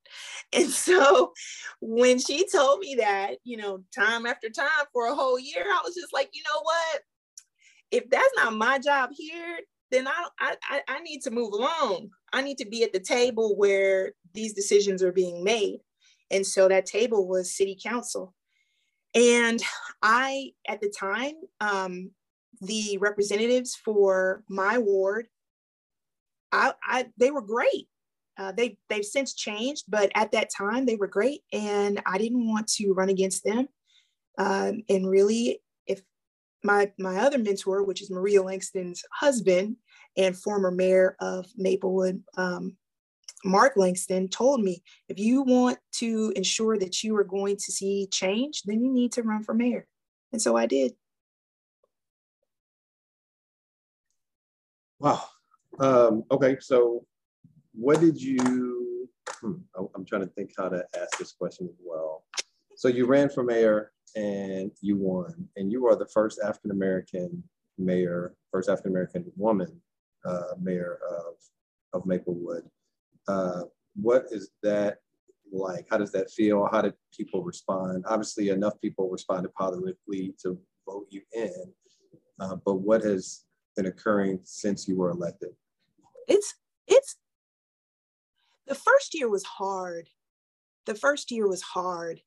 And 0.52 0.68
so 0.68 1.32
when 1.80 2.18
she 2.18 2.46
told 2.48 2.80
me 2.80 2.96
that, 2.96 3.36
you 3.44 3.56
know, 3.56 3.82
time 3.94 4.26
after 4.26 4.50
time 4.50 4.86
for 4.92 5.06
a 5.06 5.14
whole 5.14 5.38
year, 5.38 5.64
I 5.64 5.80
was 5.84 5.94
just 5.94 6.12
like, 6.12 6.30
you 6.32 6.42
know 6.42 6.60
what? 6.62 7.00
If 7.90 8.10
that's 8.10 8.32
not 8.36 8.54
my 8.54 8.78
job 8.78 9.10
here, 9.12 9.58
then 9.90 10.06
I, 10.06 10.28
I, 10.38 10.82
I 10.86 11.00
need 11.00 11.22
to 11.22 11.30
move 11.30 11.52
along. 11.52 12.10
I 12.32 12.42
need 12.42 12.58
to 12.58 12.66
be 12.66 12.82
at 12.84 12.92
the 12.92 13.00
table 13.00 13.56
where 13.56 14.12
these 14.34 14.52
decisions 14.52 15.02
are 15.02 15.12
being 15.12 15.42
made. 15.42 15.78
And 16.30 16.46
so 16.46 16.68
that 16.68 16.84
table 16.84 17.26
was 17.26 17.56
city 17.56 17.78
council. 17.82 18.34
And 19.14 19.62
I, 20.02 20.50
at 20.66 20.82
the 20.82 20.92
time, 20.96 21.34
um, 21.60 22.10
the 22.60 22.98
representatives 22.98 23.74
for 23.74 24.42
my 24.48 24.78
ward 24.78 25.28
I, 26.52 26.74
I 26.82 27.06
they 27.16 27.30
were 27.30 27.42
great. 27.42 27.88
Uh, 28.38 28.52
they 28.52 28.78
they've 28.88 29.04
since 29.04 29.34
changed, 29.34 29.84
but 29.88 30.10
at 30.14 30.32
that 30.32 30.50
time 30.56 30.86
they 30.86 30.96
were 30.96 31.08
great, 31.08 31.42
and 31.52 32.00
I 32.06 32.18
didn't 32.18 32.46
want 32.46 32.68
to 32.74 32.92
run 32.92 33.08
against 33.08 33.44
them. 33.44 33.68
Um, 34.38 34.82
and 34.88 35.10
really, 35.10 35.60
if 35.86 36.02
my 36.62 36.92
my 36.98 37.16
other 37.18 37.38
mentor, 37.38 37.82
which 37.82 38.00
is 38.00 38.10
Maria 38.10 38.42
Langston's 38.42 39.02
husband 39.12 39.76
and 40.16 40.36
former 40.36 40.70
mayor 40.70 41.16
of 41.20 41.46
Maplewood, 41.56 42.22
um, 42.36 42.76
Mark 43.44 43.72
Langston, 43.76 44.28
told 44.28 44.62
me, 44.62 44.82
if 45.08 45.18
you 45.18 45.42
want 45.42 45.78
to 45.94 46.32
ensure 46.36 46.78
that 46.78 47.02
you 47.02 47.16
are 47.16 47.24
going 47.24 47.56
to 47.56 47.72
see 47.72 48.06
change, 48.12 48.62
then 48.62 48.80
you 48.80 48.92
need 48.92 49.12
to 49.12 49.22
run 49.22 49.42
for 49.42 49.54
mayor, 49.54 49.86
and 50.32 50.40
so 50.40 50.56
I 50.56 50.66
did. 50.66 50.92
Wow, 55.00 55.24
um, 55.80 56.24
okay, 56.30 56.56
so 56.60 57.04
what 57.72 58.00
did 58.00 58.20
you, 58.20 59.08
hmm, 59.40 59.54
I'm 59.94 60.04
trying 60.04 60.22
to 60.22 60.28
think 60.28 60.52
how 60.56 60.68
to 60.68 60.84
ask 61.00 61.18
this 61.18 61.32
question 61.32 61.68
as 61.68 61.78
well. 61.84 62.24
So 62.76 62.88
you 62.88 63.06
ran 63.06 63.28
for 63.28 63.42
mayor 63.42 63.92
and 64.16 64.70
you 64.80 64.96
won, 64.96 65.48
and 65.56 65.70
you 65.70 65.86
are 65.86 65.96
the 65.96 66.06
first 66.06 66.40
African 66.44 66.70
American 66.70 67.42
mayor, 67.76 68.34
first 68.52 68.68
African 68.68 68.92
American 68.92 69.24
woman 69.36 69.80
uh, 70.24 70.54
mayor 70.60 70.98
of, 71.10 71.34
of 71.92 72.06
Maplewood. 72.06 72.62
Uh, 73.26 73.62
what 73.94 74.26
is 74.30 74.50
that 74.62 74.98
like? 75.52 75.86
How 75.90 75.98
does 75.98 76.12
that 76.12 76.30
feel? 76.30 76.68
How 76.70 76.82
did 76.82 76.94
people 77.12 77.42
respond? 77.42 78.04
Obviously, 78.08 78.48
enough 78.48 78.80
people 78.80 79.10
responded 79.10 79.52
positively 79.54 80.34
to 80.42 80.58
vote 80.86 81.06
you 81.10 81.22
in, 81.32 81.72
uh, 82.40 82.56
but 82.64 82.76
what 82.76 83.02
has 83.02 83.44
been 83.76 83.86
occurring 83.86 84.40
since 84.44 84.88
you 84.88 84.96
were 84.96 85.10
elected? 85.10 85.50
It's 86.28 86.54
it's 86.86 87.16
the 88.66 88.74
first 88.74 89.14
year 89.14 89.28
was 89.28 89.44
hard. 89.44 90.08
The 90.86 90.94
first 90.94 91.30
year 91.30 91.48
was 91.48 91.62
hard. 91.62 92.20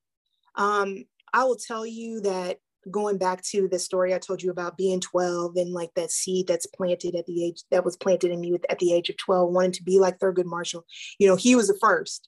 Um, 0.56 1.06
I 1.34 1.44
will 1.46 1.58
tell 1.58 1.86
you 1.86 2.22
that 2.22 2.58
going 2.90 3.18
back 3.18 3.44
to 3.44 3.68
the 3.68 3.78
story 3.78 4.14
I 4.14 4.18
told 4.18 4.42
you 4.42 4.50
about 4.50 4.78
being 4.78 5.00
12 5.00 5.56
and 5.56 5.72
like 5.72 5.92
that 5.96 6.12
seed 6.12 6.48
that's 6.48 6.66
planted 6.66 7.16
at 7.16 7.28
the 7.28 7.46
age 7.46 7.64
that 7.70 7.86
was 7.86 7.96
planted 7.96 8.32
in 8.32 8.42
me 8.42 8.58
at 8.70 8.80
the 8.80 8.94
age 8.94 9.10
of 9.10 9.18
12, 9.18 9.52
wanting 9.52 9.72
to 9.74 9.84
be 9.84 10.00
like 10.00 10.18
Thurgood 10.18 10.46
Marshall. 10.46 10.86
You 11.20 11.28
know, 11.28 11.36
he 11.36 11.56
was 11.56 11.68
the 11.68 11.78
first. 11.80 12.28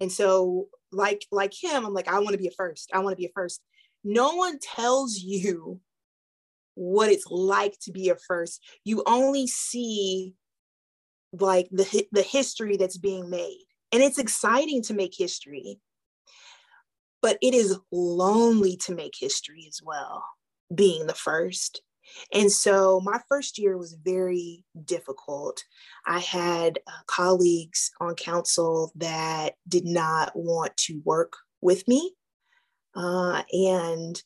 And 0.00 0.10
so 0.10 0.68
like 0.92 1.24
like 1.32 1.52
him, 1.60 1.84
I'm 1.84 1.94
like, 1.94 2.08
I 2.08 2.20
want 2.20 2.32
to 2.32 2.38
be 2.38 2.48
a 2.48 2.52
first. 2.52 2.90
I 2.94 3.00
want 3.00 3.12
to 3.12 3.20
be 3.20 3.26
a 3.26 3.32
first. 3.34 3.60
No 4.04 4.36
one 4.36 4.58
tells 4.60 5.16
you 5.16 5.80
what 6.74 7.10
it's 7.10 7.26
like 7.28 7.76
to 7.82 7.92
be 7.92 8.08
a 8.08 8.16
first. 8.28 8.62
You 8.84 9.02
only 9.06 9.48
see 9.48 10.34
like 11.32 11.68
the 11.70 12.06
the 12.12 12.22
history 12.22 12.76
that's 12.76 12.98
being 12.98 13.30
made. 13.30 13.64
And 13.92 14.02
it's 14.02 14.18
exciting 14.18 14.82
to 14.82 14.94
make 14.94 15.14
history 15.16 15.80
but 17.20 17.36
it 17.42 17.52
is 17.52 17.76
lonely 17.90 18.76
to 18.76 18.94
make 18.94 19.14
history 19.18 19.64
as 19.68 19.80
well 19.82 20.24
being 20.72 21.06
the 21.08 21.14
first. 21.14 21.82
And 22.32 22.50
so 22.50 23.00
my 23.00 23.20
first 23.28 23.58
year 23.58 23.76
was 23.76 23.96
very 24.00 24.64
difficult. 24.84 25.64
I 26.06 26.20
had 26.20 26.78
uh, 26.86 26.92
colleagues 27.08 27.90
on 28.00 28.14
council 28.14 28.92
that 28.94 29.54
did 29.66 29.84
not 29.84 30.30
want 30.34 30.76
to 30.76 31.02
work 31.04 31.34
with 31.60 31.86
me 31.88 32.14
uh, 32.94 33.42
and 33.52 34.22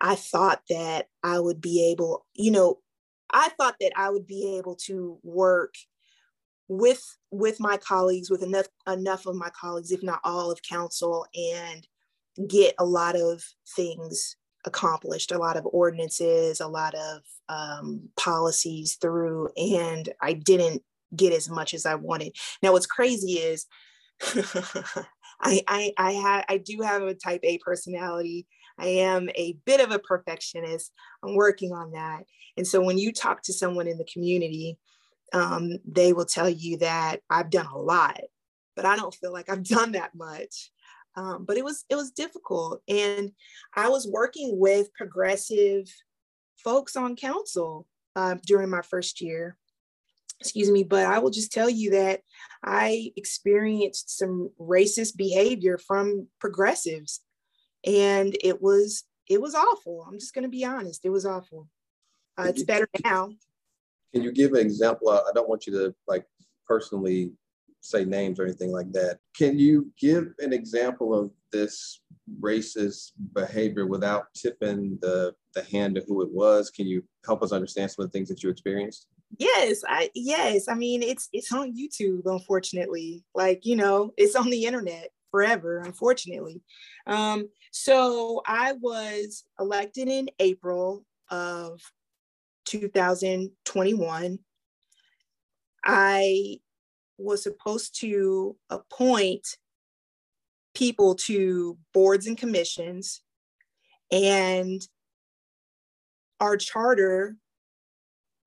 i 0.00 0.14
thought 0.14 0.62
that 0.68 1.06
i 1.22 1.38
would 1.38 1.60
be 1.60 1.90
able 1.90 2.26
you 2.34 2.50
know 2.50 2.78
i 3.32 3.48
thought 3.50 3.76
that 3.80 3.92
i 3.96 4.10
would 4.10 4.26
be 4.26 4.56
able 4.58 4.74
to 4.74 5.18
work 5.22 5.74
with 6.68 7.02
with 7.30 7.60
my 7.60 7.76
colleagues 7.76 8.30
with 8.30 8.42
enough 8.42 8.66
enough 8.86 9.26
of 9.26 9.34
my 9.34 9.50
colleagues 9.50 9.90
if 9.90 10.02
not 10.02 10.20
all 10.24 10.50
of 10.50 10.62
council 10.62 11.26
and 11.34 11.86
get 12.48 12.74
a 12.78 12.84
lot 12.84 13.16
of 13.16 13.42
things 13.76 14.36
accomplished 14.64 15.30
a 15.30 15.38
lot 15.38 15.56
of 15.56 15.66
ordinances 15.66 16.60
a 16.60 16.66
lot 16.66 16.94
of 16.94 17.20
um, 17.48 18.08
policies 18.16 18.96
through 19.00 19.48
and 19.56 20.08
i 20.22 20.32
didn't 20.32 20.82
get 21.14 21.32
as 21.32 21.50
much 21.50 21.74
as 21.74 21.84
i 21.84 21.94
wanted 21.94 22.34
now 22.62 22.72
what's 22.72 22.86
crazy 22.86 23.34
is 23.34 23.66
I, 25.40 25.62
I 25.68 25.92
I 25.98 26.44
I 26.48 26.58
do 26.58 26.80
have 26.82 27.02
a 27.02 27.14
type 27.14 27.40
A 27.42 27.58
personality. 27.58 28.46
I 28.78 28.86
am 28.86 29.28
a 29.36 29.56
bit 29.64 29.80
of 29.80 29.90
a 29.90 29.98
perfectionist. 29.98 30.92
I'm 31.22 31.34
working 31.34 31.72
on 31.72 31.92
that. 31.92 32.24
And 32.56 32.66
so 32.66 32.80
when 32.80 32.98
you 32.98 33.12
talk 33.12 33.42
to 33.42 33.52
someone 33.52 33.86
in 33.86 33.98
the 33.98 34.06
community 34.12 34.78
um, 35.34 35.72
they 35.84 36.12
will 36.12 36.24
tell 36.24 36.48
you 36.48 36.78
that 36.78 37.20
I've 37.28 37.50
done 37.50 37.66
a 37.66 37.78
lot. 37.78 38.20
but 38.76 38.86
I 38.86 38.96
don't 38.96 39.14
feel 39.14 39.32
like 39.32 39.50
I've 39.50 39.64
done 39.78 39.92
that 39.92 40.14
much. 40.14 40.70
Um, 41.16 41.44
but 41.44 41.56
it 41.56 41.64
was 41.64 41.84
it 41.88 41.94
was 41.94 42.10
difficult, 42.10 42.82
and 42.88 43.30
I 43.76 43.88
was 43.88 44.08
working 44.08 44.58
with 44.58 44.92
progressive 44.94 45.86
folks 46.56 46.96
on 46.96 47.14
council 47.14 47.86
uh, 48.16 48.36
during 48.46 48.70
my 48.70 48.82
first 48.82 49.20
year. 49.20 49.56
Excuse 50.40 50.70
me, 50.70 50.82
but 50.82 51.06
I 51.06 51.20
will 51.20 51.30
just 51.30 51.52
tell 51.52 51.70
you 51.70 51.90
that 51.92 52.20
I 52.64 53.12
experienced 53.16 54.18
some 54.18 54.50
racist 54.60 55.16
behavior 55.16 55.78
from 55.78 56.26
progressives, 56.40 57.20
and 57.86 58.36
it 58.42 58.60
was 58.60 59.04
it 59.28 59.40
was 59.40 59.54
awful. 59.54 60.04
I'm 60.08 60.18
just 60.18 60.34
going 60.34 60.42
to 60.42 60.48
be 60.48 60.64
honest. 60.64 61.04
It 61.04 61.10
was 61.10 61.26
awful. 61.26 61.68
Uh, 62.36 62.46
it's 62.48 62.64
better 62.64 62.88
now. 63.04 63.30
Can 64.14 64.22
you 64.22 64.32
give 64.32 64.52
an 64.52 64.60
example? 64.60 65.10
I 65.10 65.32
don't 65.34 65.48
want 65.48 65.66
you 65.66 65.72
to 65.72 65.94
like 66.06 66.24
personally 66.68 67.32
say 67.80 68.04
names 68.04 68.38
or 68.38 68.44
anything 68.44 68.70
like 68.72 68.92
that. 68.92 69.18
Can 69.36 69.58
you 69.58 69.90
give 69.98 70.32
an 70.38 70.52
example 70.52 71.12
of 71.12 71.32
this 71.52 72.00
racist 72.40 73.10
behavior 73.34 73.86
without 73.86 74.26
tipping 74.34 74.98
the, 75.02 75.34
the 75.54 75.64
hand 75.64 75.98
of 75.98 76.04
who 76.06 76.22
it 76.22 76.30
was? 76.30 76.70
Can 76.70 76.86
you 76.86 77.04
help 77.26 77.42
us 77.42 77.52
understand 77.52 77.90
some 77.90 78.04
of 78.04 78.10
the 78.10 78.16
things 78.16 78.28
that 78.28 78.42
you 78.42 78.50
experienced? 78.50 79.08
Yes, 79.36 79.82
I 79.88 80.10
yes. 80.14 80.68
I 80.68 80.74
mean, 80.74 81.02
it's 81.02 81.28
it's 81.32 81.52
on 81.52 81.76
YouTube, 81.76 82.22
unfortunately. 82.24 83.24
Like, 83.34 83.66
you 83.66 83.74
know, 83.74 84.12
it's 84.16 84.36
on 84.36 84.48
the 84.48 84.64
internet 84.64 85.08
forever, 85.32 85.80
unfortunately. 85.80 86.62
Um, 87.08 87.48
so 87.72 88.42
I 88.46 88.74
was 88.74 89.42
elected 89.58 90.06
in 90.06 90.28
April 90.38 91.04
of 91.30 91.80
2021. 92.64 94.38
I 95.84 96.58
was 97.18 97.42
supposed 97.42 98.00
to 98.00 98.56
appoint 98.70 99.46
people 100.74 101.14
to 101.14 101.78
boards 101.92 102.26
and 102.26 102.36
commissions 102.36 103.22
and 104.10 104.82
our 106.40 106.56
charter 106.56 107.36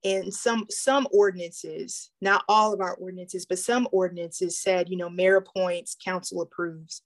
and 0.04 0.32
some 0.32 0.66
some 0.70 1.08
ordinances 1.10 2.10
not 2.20 2.44
all 2.48 2.72
of 2.72 2.80
our 2.80 2.94
ordinances 2.94 3.46
but 3.46 3.58
some 3.58 3.88
ordinances 3.90 4.60
said 4.62 4.88
you 4.88 4.96
know 4.96 5.10
mayor 5.10 5.36
appoints 5.36 5.96
council 6.04 6.40
approves 6.42 7.02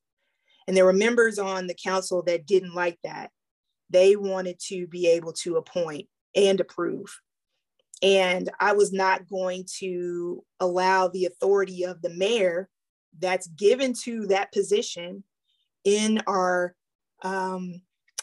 and 0.66 0.76
there 0.76 0.84
were 0.84 0.92
members 0.92 1.38
on 1.38 1.66
the 1.66 1.74
council 1.74 2.22
that 2.22 2.46
didn't 2.46 2.74
like 2.74 2.98
that 3.02 3.30
they 3.88 4.16
wanted 4.16 4.58
to 4.58 4.86
be 4.88 5.06
able 5.06 5.32
to 5.32 5.56
appoint 5.56 6.06
and 6.34 6.60
approve 6.60 7.20
and 8.02 8.50
I 8.58 8.72
was 8.72 8.92
not 8.92 9.28
going 9.28 9.64
to 9.78 10.44
allow 10.58 11.08
the 11.08 11.26
authority 11.26 11.84
of 11.84 12.02
the 12.02 12.10
mayor 12.10 12.68
that's 13.18 13.46
given 13.46 13.94
to 14.02 14.26
that 14.26 14.52
position 14.52 15.22
in 15.84 16.20
our 16.26 16.74
um, 17.22 17.80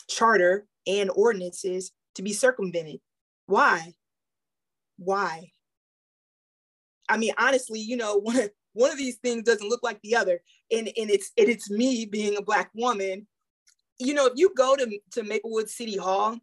charter 0.09 0.65
and 0.85 1.09
ordinances 1.15 1.91
to 2.15 2.21
be 2.21 2.33
circumvented. 2.33 2.99
Why? 3.45 3.93
Why? 4.97 5.51
I 7.07 7.17
mean, 7.17 7.33
honestly, 7.37 7.79
you 7.79 7.95
know, 7.95 8.17
one 8.21 8.37
of, 8.37 8.49
one 8.73 8.91
of 8.91 8.97
these 8.97 9.17
things 9.17 9.43
doesn't 9.43 9.67
look 9.69 9.81
like 9.81 9.99
the 10.01 10.15
other, 10.15 10.41
and 10.71 10.87
and 10.87 11.09
it's 11.09 11.31
and 11.37 11.49
it's 11.49 11.69
me 11.69 12.05
being 12.05 12.37
a 12.37 12.41
black 12.41 12.69
woman. 12.75 13.27
You 13.97 14.13
know, 14.13 14.27
if 14.27 14.33
you 14.35 14.53
go 14.55 14.75
to 14.75 14.99
to 15.13 15.23
Maplewood 15.23 15.69
City 15.69 15.97
Hall 15.97 16.37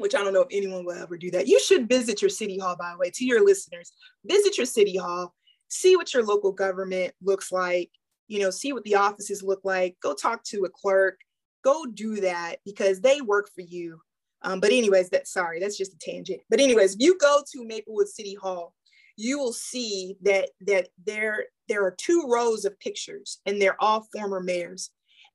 which 0.00 0.14
I 0.14 0.24
don't 0.24 0.32
know 0.32 0.42
if 0.42 0.48
anyone 0.50 0.84
will 0.84 1.00
ever 1.00 1.16
do 1.16 1.30
that. 1.32 1.46
You 1.46 1.60
should 1.60 1.88
visit 1.88 2.22
your 2.22 2.28
city 2.28 2.58
hall, 2.58 2.76
by 2.76 2.92
the 2.92 2.98
way, 2.98 3.10
to 3.14 3.24
your 3.24 3.44
listeners. 3.44 3.92
Visit 4.24 4.56
your 4.56 4.66
city 4.66 4.96
hall, 4.96 5.34
see 5.68 5.96
what 5.96 6.12
your 6.12 6.24
local 6.24 6.52
government 6.52 7.12
looks 7.22 7.52
like, 7.52 7.90
you 8.28 8.40
know, 8.40 8.50
see 8.50 8.72
what 8.72 8.84
the 8.84 8.94
offices 8.94 9.42
look 9.42 9.60
like. 9.64 9.96
Go 10.02 10.14
talk 10.14 10.42
to 10.44 10.64
a 10.64 10.68
clerk, 10.68 11.18
go 11.62 11.86
do 11.86 12.20
that 12.20 12.56
because 12.64 13.00
they 13.00 13.20
work 13.20 13.50
for 13.54 13.62
you. 13.62 14.00
Um, 14.42 14.60
but 14.60 14.72
anyways, 14.72 15.10
that 15.10 15.28
sorry, 15.28 15.60
that's 15.60 15.76
just 15.76 15.94
a 15.94 15.98
tangent. 15.98 16.40
But 16.48 16.60
anyways, 16.60 16.94
if 16.94 17.00
you 17.00 17.18
go 17.18 17.42
to 17.52 17.66
Maplewood 17.66 18.08
City 18.08 18.34
Hall, 18.34 18.74
you 19.16 19.38
will 19.38 19.52
see 19.52 20.16
that 20.22 20.48
that 20.62 20.88
there 21.04 21.44
there 21.68 21.84
are 21.84 21.94
two 21.98 22.26
rows 22.26 22.64
of 22.64 22.78
pictures, 22.80 23.40
and 23.44 23.60
they're 23.60 23.80
all 23.82 24.06
former 24.12 24.40
mayors. 24.40 24.90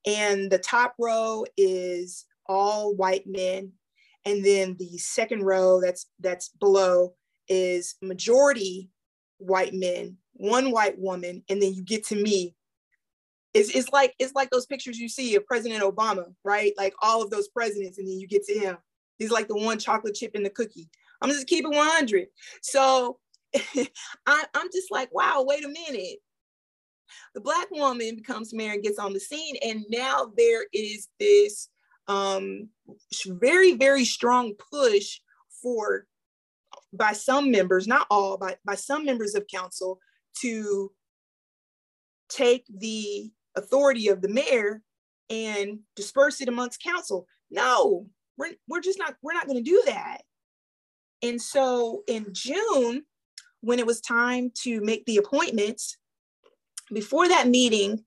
And 0.08 0.52
the 0.52 0.58
top 0.58 0.96
row 1.00 1.46
is 1.58 2.26
all 2.48 2.96
white 2.96 3.26
men 3.28 3.72
and 4.26 4.44
then 4.44 4.76
the 4.78 4.98
second 4.98 5.44
row 5.44 5.80
that's 5.80 6.08
that's 6.20 6.50
below 6.60 7.14
is 7.48 7.96
majority 8.02 8.90
white 9.38 9.74
men 9.74 10.18
one 10.34 10.72
white 10.72 11.00
woman 11.00 11.44
and 11.50 11.62
then 11.62 11.74
you 11.74 11.84
get 11.84 12.06
to 12.06 12.16
me. 12.16 12.56
It's, 13.54 13.74
it's 13.74 13.90
like 13.90 14.14
it's 14.20 14.34
like 14.34 14.50
those 14.50 14.66
pictures 14.66 15.00
you 15.00 15.08
see 15.08 15.36
of 15.36 15.46
president 15.46 15.82
obama 15.82 16.26
right? 16.44 16.74
Like 16.78 16.94
all 17.02 17.24
of 17.24 17.30
those 17.30 17.48
presidents 17.48 17.98
and 17.98 18.08
then 18.08 18.20
you 18.20 18.28
get 18.28 18.44
to 18.46 18.54
him. 18.54 18.78
He's 19.18 19.32
like 19.32 19.48
the 19.48 19.56
one 19.56 19.80
chocolate 19.80 20.16
chip 20.16 20.36
in 20.36 20.44
the 20.44 20.50
cookie. 20.50 20.90
I'm 21.22 21.30
just 21.30 21.48
keeping 21.48 21.74
100 21.74 22.28
so 22.62 23.20
I, 23.56 24.44
i'm 24.54 24.68
just 24.74 24.92
like 24.92 25.14
wow 25.14 25.46
wait 25.48 25.64
a 25.64 25.70
minute. 25.70 26.20
The 27.34 27.42
black 27.42 27.70
woman 27.72 28.16
becomes 28.16 28.54
mayor 28.54 28.74
and 28.74 28.84
gets 28.84 29.00
on 29.00 29.14
the 29.14 29.20
scene 29.20 29.56
and 29.64 29.86
now 29.90 30.32
there 30.36 30.66
is 30.74 31.08
this 31.20 31.70
um, 32.08 32.70
very, 33.28 33.74
very 33.74 34.06
strong 34.06 34.54
push 34.72 35.20
for 35.62 36.06
by 36.94 37.14
some 37.14 37.52
members, 37.52 37.88
not 37.88 38.08
all, 38.10 38.38
but 38.38 38.60
by 38.66 38.76
some 38.76 39.06
members 39.06 39.36
of 39.36 39.48
council 39.48 40.00
to 40.42 40.92
take 42.30 42.66
the 42.70 43.32
authority 43.56 44.08
of 44.08 44.22
the 44.22 44.30
mayor 44.30 44.82
and 45.30 45.80
disperse 45.96 46.42
it 46.42 46.50
amongst 46.50 46.84
council. 46.84 47.28
No, 47.50 48.08
we're, 48.38 48.54
we're 48.68 48.82
just 48.82 49.00
not, 49.00 49.16
we're 49.22 49.34
not 49.34 49.48
going 49.48 49.64
to 49.64 49.70
do 49.70 49.82
that. 49.86 50.20
And 51.22 51.42
so 51.42 52.04
in 52.08 52.28
June, 52.32 53.04
when 53.62 53.80
it 53.80 53.86
was 53.86 54.02
time 54.02 54.52
to 54.64 54.82
make 54.82 55.06
the 55.06 55.18
appointments, 55.18 55.98
before 56.94 57.28
that 57.28 57.48
meeting, 57.48 58.04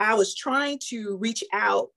I 0.00 0.14
was 0.14 0.34
trying 0.34 0.80
to 0.88 1.16
reach 1.18 1.44
out 1.52 1.90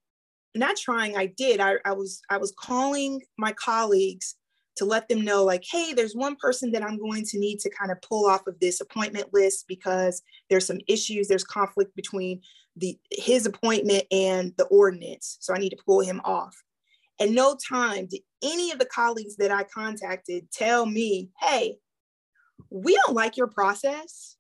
not 0.55 0.75
trying 0.75 1.17
i 1.17 1.25
did. 1.25 1.59
I, 1.59 1.75
I 1.85 1.93
was 1.93 2.21
i 2.29 2.37
was 2.37 2.53
calling 2.59 3.21
my 3.37 3.53
colleagues 3.53 4.35
to 4.75 4.85
let 4.85 5.07
them 5.07 5.23
know 5.23 5.43
like 5.43 5.63
hey 5.69 5.93
there's 5.93 6.15
one 6.15 6.35
person 6.35 6.71
that 6.71 6.83
i'm 6.83 6.97
going 6.97 7.23
to 7.25 7.39
need 7.39 7.59
to 7.59 7.69
kind 7.69 7.91
of 7.91 8.01
pull 8.01 8.25
off 8.27 8.47
of 8.47 8.59
this 8.59 8.81
appointment 8.81 9.33
list 9.33 9.65
because 9.67 10.21
there's 10.49 10.65
some 10.65 10.79
issues 10.87 11.27
there's 11.27 11.43
conflict 11.43 11.95
between 11.95 12.41
the 12.75 12.97
his 13.11 13.45
appointment 13.45 14.03
and 14.11 14.53
the 14.57 14.65
ordinance 14.65 15.37
so 15.41 15.53
i 15.53 15.59
need 15.59 15.69
to 15.69 15.83
pull 15.85 16.01
him 16.01 16.21
off. 16.23 16.55
And 17.19 17.35
no 17.35 17.55
time 17.69 18.07
did 18.07 18.21
any 18.43 18.71
of 18.71 18.79
the 18.79 18.85
colleagues 18.85 19.35
that 19.37 19.51
i 19.51 19.63
contacted 19.63 20.51
tell 20.51 20.85
me 20.85 21.29
hey 21.39 21.77
we 22.73 22.95
don't 22.95 23.15
like 23.15 23.37
your 23.37 23.47
process. 23.47 24.35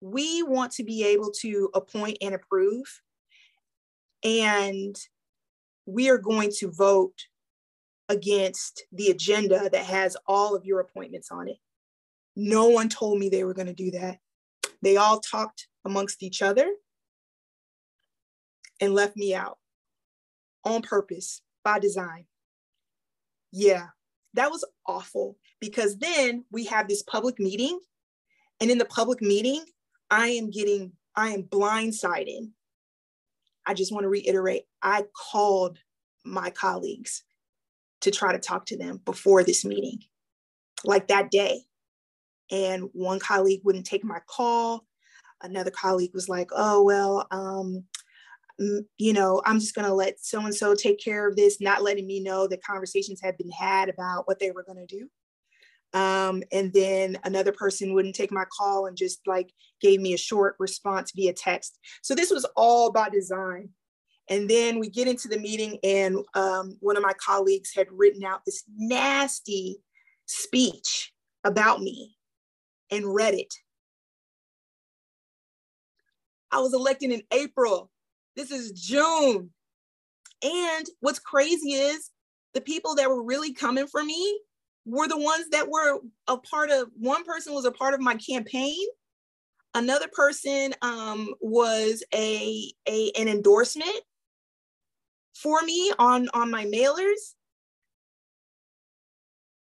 We 0.00 0.42
want 0.42 0.72
to 0.72 0.84
be 0.84 1.04
able 1.04 1.30
to 1.40 1.70
appoint 1.74 2.18
and 2.20 2.34
approve. 2.34 2.84
And 4.22 4.96
we 5.90 6.08
are 6.10 6.18
going 6.18 6.50
to 6.58 6.70
vote 6.70 7.18
against 8.08 8.84
the 8.92 9.08
agenda 9.08 9.68
that 9.70 9.84
has 9.84 10.16
all 10.26 10.54
of 10.54 10.64
your 10.64 10.80
appointments 10.80 11.30
on 11.30 11.48
it. 11.48 11.58
No 12.36 12.68
one 12.68 12.88
told 12.88 13.18
me 13.18 13.28
they 13.28 13.44
were 13.44 13.54
going 13.54 13.68
to 13.68 13.74
do 13.74 13.90
that. 13.92 14.18
They 14.82 14.96
all 14.96 15.20
talked 15.20 15.68
amongst 15.84 16.22
each 16.22 16.42
other 16.42 16.68
and 18.80 18.94
left 18.94 19.16
me 19.16 19.34
out 19.34 19.58
on 20.64 20.82
purpose 20.82 21.42
by 21.64 21.78
design. 21.78 22.26
Yeah, 23.52 23.88
that 24.34 24.50
was 24.50 24.64
awful 24.86 25.36
because 25.60 25.98
then 25.98 26.44
we 26.50 26.64
have 26.66 26.88
this 26.88 27.02
public 27.02 27.38
meeting, 27.38 27.78
and 28.60 28.70
in 28.70 28.78
the 28.78 28.84
public 28.84 29.20
meeting, 29.20 29.64
I 30.10 30.28
am 30.28 30.50
getting, 30.50 30.92
I 31.16 31.30
am 31.30 31.42
blindsided 31.44 32.50
I 33.66 33.74
just 33.74 33.92
want 33.92 34.04
to 34.04 34.08
reiterate 34.08 34.64
I 34.82 35.04
called 35.14 35.78
my 36.24 36.50
colleagues 36.50 37.22
to 38.00 38.10
try 38.10 38.32
to 38.32 38.38
talk 38.38 38.66
to 38.66 38.76
them 38.76 39.00
before 39.04 39.44
this 39.44 39.64
meeting, 39.64 40.00
like 40.84 41.08
that 41.08 41.30
day. 41.30 41.62
And 42.50 42.88
one 42.92 43.20
colleague 43.20 43.60
wouldn't 43.64 43.86
take 43.86 44.04
my 44.04 44.18
call. 44.26 44.86
Another 45.42 45.70
colleague 45.70 46.10
was 46.14 46.28
like, 46.28 46.50
oh, 46.52 46.82
well, 46.82 47.26
um, 47.30 47.84
you 48.98 49.12
know, 49.12 49.40
I'm 49.46 49.60
just 49.60 49.74
going 49.74 49.86
to 49.86 49.94
let 49.94 50.20
so 50.20 50.40
and 50.40 50.54
so 50.54 50.74
take 50.74 51.02
care 51.02 51.28
of 51.28 51.36
this, 51.36 51.60
not 51.60 51.82
letting 51.82 52.06
me 52.06 52.20
know 52.20 52.46
that 52.48 52.62
conversations 52.62 53.20
had 53.22 53.38
been 53.38 53.50
had 53.50 53.88
about 53.88 54.26
what 54.26 54.38
they 54.38 54.50
were 54.50 54.64
going 54.64 54.84
to 54.86 54.98
do. 54.98 55.08
Um, 55.92 56.42
and 56.52 56.72
then 56.72 57.18
another 57.24 57.52
person 57.52 57.94
wouldn't 57.94 58.14
take 58.14 58.30
my 58.30 58.44
call 58.56 58.86
and 58.86 58.96
just 58.96 59.20
like 59.26 59.50
gave 59.80 60.00
me 60.00 60.14
a 60.14 60.18
short 60.18 60.54
response 60.58 61.12
via 61.14 61.32
text. 61.32 61.78
So 62.02 62.14
this 62.14 62.30
was 62.30 62.46
all 62.56 62.92
by 62.92 63.08
design. 63.08 63.70
And 64.28 64.48
then 64.48 64.78
we 64.78 64.88
get 64.88 65.08
into 65.08 65.26
the 65.26 65.40
meeting, 65.40 65.78
and 65.82 66.18
um, 66.34 66.76
one 66.78 66.96
of 66.96 67.02
my 67.02 67.14
colleagues 67.14 67.72
had 67.74 67.88
written 67.90 68.22
out 68.22 68.42
this 68.46 68.62
nasty 68.76 69.78
speech 70.26 71.12
about 71.42 71.80
me 71.80 72.14
and 72.92 73.12
read 73.12 73.34
it. 73.34 73.52
I 76.52 76.60
was 76.60 76.74
elected 76.74 77.10
in 77.10 77.22
April. 77.32 77.90
This 78.36 78.52
is 78.52 78.70
June. 78.70 79.50
And 80.42 80.86
what's 81.00 81.18
crazy 81.18 81.72
is 81.72 82.10
the 82.54 82.60
people 82.60 82.94
that 82.96 83.08
were 83.08 83.24
really 83.24 83.52
coming 83.52 83.88
for 83.88 84.02
me 84.02 84.40
were 84.84 85.08
the 85.08 85.18
ones 85.18 85.46
that 85.50 85.68
were 85.68 86.00
a 86.26 86.36
part 86.38 86.70
of 86.70 86.88
one 86.96 87.24
person 87.24 87.54
was 87.54 87.64
a 87.64 87.72
part 87.72 87.94
of 87.94 88.00
my 88.00 88.14
campaign. 88.16 88.86
Another 89.74 90.08
person 90.12 90.74
um, 90.82 91.32
was 91.40 92.02
a, 92.12 92.72
a 92.88 93.12
an 93.12 93.28
endorsement 93.28 94.00
for 95.34 95.62
me 95.62 95.92
on 95.98 96.28
on 96.34 96.50
my 96.50 96.64
mailers. 96.66 97.34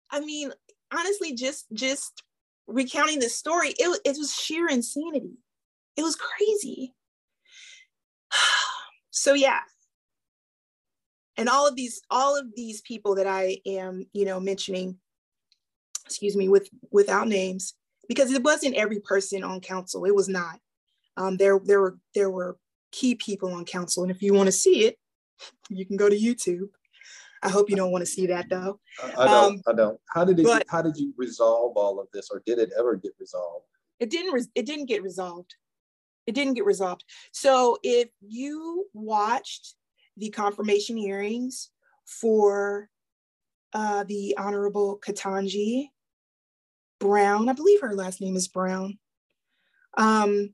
I 0.09 0.21
mean 0.21 0.51
honestly 0.93 1.33
just 1.33 1.65
just 1.73 2.23
recounting 2.67 3.19
this 3.19 3.35
story 3.35 3.69
it, 3.77 3.99
it 4.05 4.17
was 4.17 4.33
sheer 4.33 4.67
insanity. 4.69 5.37
It 5.95 6.03
was 6.03 6.15
crazy. 6.15 6.93
So 9.09 9.33
yeah. 9.33 9.61
And 11.37 11.49
all 11.49 11.67
of 11.67 11.75
these 11.75 12.01
all 12.11 12.37
of 12.37 12.45
these 12.55 12.81
people 12.81 13.15
that 13.15 13.25
i 13.25 13.57
am 13.65 14.05
you 14.13 14.25
know 14.25 14.39
mentioning 14.39 14.99
excuse 16.07 16.35
me 16.35 16.49
with 16.49 16.69
without 16.91 17.27
names 17.27 17.73
because 18.07 18.31
it 18.31 18.43
wasn't 18.43 18.75
every 18.75 18.99
person 18.99 19.43
on 19.43 19.59
council. 19.61 20.05
It 20.05 20.15
was 20.15 20.29
not. 20.29 20.59
Um, 21.17 21.37
there 21.37 21.59
there 21.63 21.81
were 21.81 21.97
there 22.15 22.29
were 22.29 22.57
key 22.91 23.15
people 23.15 23.53
on 23.53 23.65
council 23.65 24.03
and 24.03 24.11
if 24.11 24.21
you 24.21 24.33
want 24.33 24.47
to 24.47 24.51
see 24.51 24.85
it 24.85 24.97
you 25.69 25.85
can 25.85 25.97
go 25.97 26.09
to 26.09 26.17
youtube. 26.17 26.69
I 27.43 27.49
hope 27.49 27.69
you 27.69 27.75
don't 27.75 27.91
want 27.91 28.01
to 28.01 28.11
see 28.11 28.25
that 28.27 28.49
though. 28.49 28.79
I 29.17 29.25
don't 29.25 29.53
um, 29.53 29.61
i 29.67 29.73
don't. 29.73 29.99
How 30.09 30.25
did 30.25 30.39
it 30.39 30.43
but, 30.43 30.65
how 30.69 30.81
did 30.81 30.97
you 30.97 31.13
resolve 31.17 31.73
all 31.75 31.99
of 31.99 32.07
this 32.13 32.29
or 32.31 32.41
did 32.45 32.57
it 32.57 32.71
ever 32.79 32.95
get 32.95 33.11
resolved? 33.19 33.65
It 33.99 34.09
didn't 34.09 34.31
re- 34.31 34.51
it 34.55 34.65
didn't 34.65 34.87
get 34.87 35.03
resolved. 35.03 35.53
It 36.25 36.33
didn't 36.33 36.55
get 36.55 36.65
resolved. 36.65 37.03
So 37.31 37.77
if 37.83 38.09
you 38.21 38.85
watched 38.93 39.75
the 40.17 40.29
confirmation 40.29 40.97
hearings 40.97 41.69
for 42.05 42.89
uh, 43.73 44.03
the 44.05 44.35
Honorable 44.37 44.99
Ketanji 45.05 45.89
Brown. 46.99 47.49
I 47.49 47.53
believe 47.53 47.81
her 47.81 47.93
last 47.93 48.21
name 48.21 48.35
is 48.35 48.47
Brown. 48.47 48.97
Um, 49.97 50.53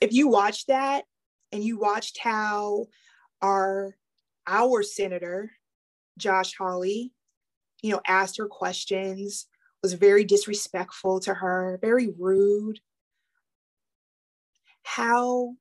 if 0.00 0.12
you 0.12 0.28
watched 0.28 0.68
that 0.68 1.04
and 1.52 1.62
you 1.62 1.78
watched 1.78 2.18
how 2.18 2.86
our 3.40 3.96
our 4.46 4.82
senator 4.82 5.52
Josh 6.18 6.54
Hawley, 6.56 7.12
you 7.82 7.92
know, 7.92 8.00
asked 8.06 8.38
her 8.38 8.46
questions, 8.46 9.46
was 9.82 9.94
very 9.94 10.24
disrespectful 10.24 11.20
to 11.20 11.34
her, 11.34 11.78
very 11.80 12.08
rude. 12.18 12.80
How 14.82 15.54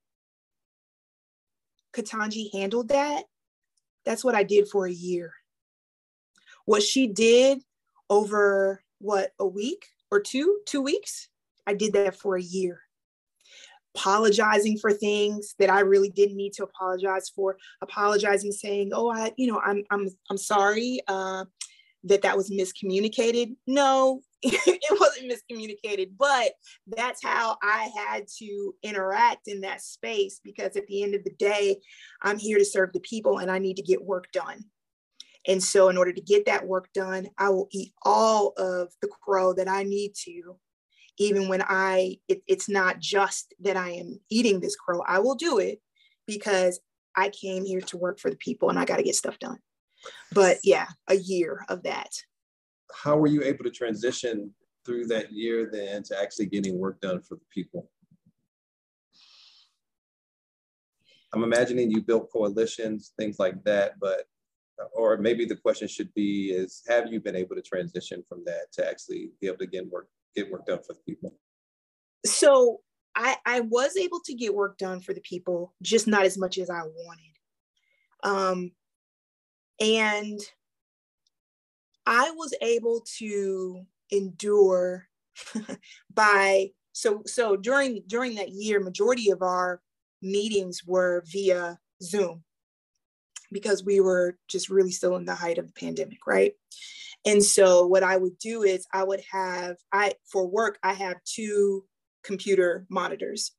Ketanji 1.93 2.51
handled 2.53 2.89
that, 2.89 3.23
that's 4.05 4.23
what 4.23 4.35
I 4.35 4.43
did 4.43 4.67
for 4.67 4.85
a 4.85 4.91
year. 4.91 5.33
What 6.65 6.83
she 6.83 7.07
did 7.07 7.61
over 8.09 8.81
what, 9.01 9.31
a 9.39 9.45
week 9.45 9.85
or 10.11 10.19
two, 10.19 10.59
two 10.65 10.81
weeks, 10.81 11.29
I 11.67 11.73
did 11.73 11.93
that 11.93 12.15
for 12.15 12.35
a 12.35 12.41
year. 12.41 12.81
Apologizing 13.95 14.77
for 14.77 14.93
things 14.93 15.55
that 15.59 15.69
I 15.69 15.81
really 15.81 16.09
didn't 16.09 16.37
need 16.37 16.53
to 16.53 16.63
apologize 16.63 17.29
for, 17.35 17.57
apologizing, 17.81 18.51
saying, 18.53 18.91
"Oh, 18.93 19.11
I, 19.11 19.33
you 19.37 19.47
know, 19.47 19.59
I'm, 19.59 19.83
I'm, 19.91 20.07
I'm 20.29 20.37
sorry 20.37 21.01
uh, 21.09 21.43
that 22.05 22.21
that 22.21 22.37
was 22.37 22.49
miscommunicated." 22.49 23.55
No, 23.67 24.21
it 24.41 24.99
wasn't 24.99 25.31
miscommunicated, 25.31 26.11
but 26.17 26.53
that's 26.87 27.21
how 27.21 27.57
I 27.61 27.91
had 27.95 28.27
to 28.39 28.73
interact 28.81 29.47
in 29.47 29.61
that 29.61 29.81
space 29.81 30.39
because 30.41 30.77
at 30.77 30.87
the 30.87 31.03
end 31.03 31.13
of 31.13 31.25
the 31.25 31.35
day, 31.37 31.77
I'm 32.21 32.37
here 32.37 32.57
to 32.57 32.65
serve 32.65 32.93
the 32.93 33.01
people 33.01 33.39
and 33.39 33.51
I 33.51 33.59
need 33.59 33.75
to 33.75 33.83
get 33.83 34.03
work 34.03 34.31
done. 34.31 34.63
And 35.47 35.61
so, 35.61 35.89
in 35.89 35.97
order 35.97 36.13
to 36.13 36.21
get 36.21 36.45
that 36.45 36.67
work 36.67 36.89
done, 36.93 37.27
I 37.37 37.49
will 37.49 37.67
eat 37.71 37.93
all 38.03 38.53
of 38.57 38.93
the 39.01 39.07
crow 39.07 39.53
that 39.53 39.67
I 39.67 39.83
need 39.83 40.13
to, 40.25 40.57
even 41.17 41.47
when 41.47 41.63
I, 41.63 42.17
it, 42.27 42.43
it's 42.47 42.69
not 42.69 42.99
just 42.99 43.53
that 43.61 43.75
I 43.75 43.91
am 43.91 44.19
eating 44.29 44.59
this 44.59 44.75
crow, 44.75 45.01
I 45.07 45.19
will 45.19 45.35
do 45.35 45.57
it 45.57 45.81
because 46.27 46.79
I 47.15 47.29
came 47.29 47.65
here 47.65 47.81
to 47.81 47.97
work 47.97 48.19
for 48.19 48.29
the 48.29 48.37
people 48.37 48.69
and 48.69 48.79
I 48.79 48.85
got 48.85 48.97
to 48.97 49.03
get 49.03 49.15
stuff 49.15 49.39
done. 49.39 49.57
But 50.31 50.57
yeah, 50.63 50.87
a 51.07 51.15
year 51.15 51.65
of 51.69 51.83
that 51.83 52.09
how 52.93 53.17
were 53.17 53.27
you 53.27 53.43
able 53.43 53.63
to 53.63 53.71
transition 53.71 54.53
through 54.85 55.05
that 55.07 55.31
year 55.31 55.69
then 55.71 56.03
to 56.03 56.19
actually 56.19 56.47
getting 56.47 56.79
work 56.79 56.99
done 57.01 57.21
for 57.21 57.35
the 57.35 57.45
people? 57.53 57.89
I'm 61.33 61.43
imagining 61.43 61.89
you 61.89 62.01
built 62.01 62.31
coalitions, 62.31 63.13
things 63.17 63.39
like 63.39 63.63
that, 63.63 63.93
but 63.99 64.25
or 64.93 65.17
maybe 65.17 65.45
the 65.45 65.55
question 65.55 65.87
should 65.87 66.13
be 66.13 66.51
is 66.51 66.83
have 66.87 67.11
you 67.11 67.19
been 67.19 67.35
able 67.35 67.55
to 67.55 67.61
transition 67.61 68.23
from 68.27 68.43
that 68.45 68.71
to 68.73 68.87
actually 68.87 69.31
be 69.39 69.47
able 69.47 69.57
to 69.57 69.67
get 69.67 69.89
work 69.89 70.07
get 70.35 70.51
work 70.51 70.65
done 70.65 70.79
for 70.85 70.93
the 70.93 70.99
people? 71.05 71.33
So 72.25 72.81
I, 73.15 73.37
I 73.45 73.59
was 73.61 73.97
able 73.97 74.19
to 74.25 74.33
get 74.33 74.53
work 74.53 74.77
done 74.77 75.01
for 75.01 75.13
the 75.13 75.21
people, 75.21 75.73
just 75.81 76.07
not 76.07 76.23
as 76.23 76.37
much 76.37 76.57
as 76.57 76.69
I 76.69 76.81
wanted. 76.81 77.31
Um, 78.23 78.71
and 79.79 80.39
I 82.05 82.31
was 82.31 82.53
able 82.61 83.03
to 83.17 83.85
endure 84.11 85.07
by 86.13 86.69
so 86.93 87.23
so 87.25 87.55
during 87.55 88.03
during 88.07 88.35
that 88.35 88.49
year 88.49 88.79
majority 88.79 89.31
of 89.31 89.41
our 89.41 89.81
meetings 90.21 90.83
were 90.85 91.23
via 91.27 91.79
Zoom 92.03 92.43
because 93.51 93.83
we 93.83 93.99
were 93.99 94.37
just 94.47 94.69
really 94.69 94.91
still 94.91 95.15
in 95.17 95.25
the 95.25 95.35
height 95.35 95.57
of 95.57 95.67
the 95.67 95.73
pandemic, 95.73 96.25
right? 96.25 96.53
And 97.25 97.43
so 97.43 97.85
what 97.85 98.03
I 98.03 98.17
would 98.17 98.37
do 98.39 98.63
is 98.63 98.87
I 98.93 99.03
would 99.03 99.21
have 99.31 99.77
I 99.93 100.13
for 100.25 100.47
work 100.47 100.79
I 100.83 100.93
have 100.93 101.23
two 101.23 101.85
computer 102.23 102.85
monitors 102.89 103.51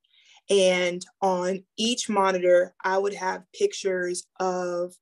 and 0.51 1.05
on 1.21 1.65
each 1.77 2.09
monitor 2.09 2.75
I 2.85 2.99
would 2.99 3.15
have 3.15 3.45
pictures 3.53 4.27
of 4.41 4.95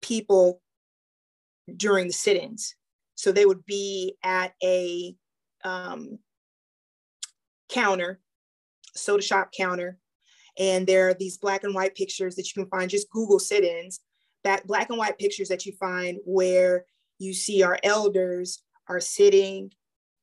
people 0.00 0.62
during 1.76 2.06
the 2.06 2.12
sit-ins. 2.12 2.74
So 3.14 3.32
they 3.32 3.44
would 3.44 3.66
be 3.66 4.16
at 4.24 4.54
a 4.64 5.14
um, 5.62 6.18
counter, 7.68 8.20
soda 8.96 9.22
shop 9.22 9.52
counter, 9.52 9.98
and 10.60 10.86
there 10.86 11.08
are 11.08 11.14
these 11.14 11.38
black 11.38 11.64
and 11.64 11.74
white 11.74 11.96
pictures 11.96 12.36
that 12.36 12.46
you 12.46 12.62
can 12.62 12.70
find. 12.70 12.88
Just 12.88 13.10
Google 13.10 13.40
sit-ins, 13.40 13.98
that 14.44 14.64
black 14.68 14.90
and 14.90 14.98
white 14.98 15.18
pictures 15.18 15.48
that 15.48 15.66
you 15.66 15.72
find 15.80 16.18
where 16.24 16.84
you 17.18 17.34
see 17.34 17.64
our 17.64 17.78
elders 17.82 18.62
are 18.88 19.00
sitting, 19.00 19.72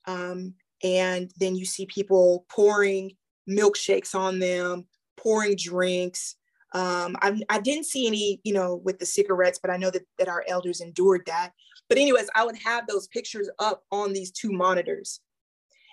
um, 0.06 0.54
and 0.82 1.30
then 1.39 1.56
you 1.56 1.65
see 1.65 1.86
people 1.88 2.45
pouring 2.50 3.12
milkshakes 3.50 4.15
on 4.15 4.39
them, 4.39 4.86
pouring 5.17 5.58
drinks, 5.58 6.38
um, 6.73 7.15
I, 7.21 7.39
I 7.50 7.60
didn't 7.60 7.86
see 7.86 8.08
any, 8.08 8.41
you 8.43 8.54
know, 8.54 8.76
with 8.84 9.00
the 9.00 9.06
cigarettes, 9.06 9.60
but 9.60 9.71
I 9.71 9.78
know 9.78 9.89
that, 9.89 10.06
that 10.19 10.28
our 10.28 10.43
elders 10.47 10.82
endured 10.82 11.23
that. 11.26 11.52
But 11.89 11.97
anyways, 11.97 12.30
I 12.36 12.45
would 12.45 12.58
have 12.58 12.86
those 12.88 13.08
pictures 13.08 13.50
up 13.60 13.84
on 13.91 14.13
these 14.13 14.32
two 14.32 14.52
monitors. 14.52 15.21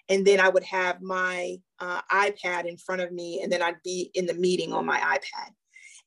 And 0.08 0.26
then 0.26 0.40
I 0.40 0.48
would 0.48 0.64
have 0.64 1.00
my 1.00 1.56
uh, 1.84 2.00
iPad 2.10 2.66
in 2.66 2.76
front 2.76 3.02
of 3.02 3.12
me, 3.12 3.42
and 3.42 3.52
then 3.52 3.62
I'd 3.62 3.82
be 3.84 4.10
in 4.14 4.26
the 4.26 4.34
meeting 4.34 4.72
on 4.72 4.86
my 4.86 4.98
iPad. 4.98 5.50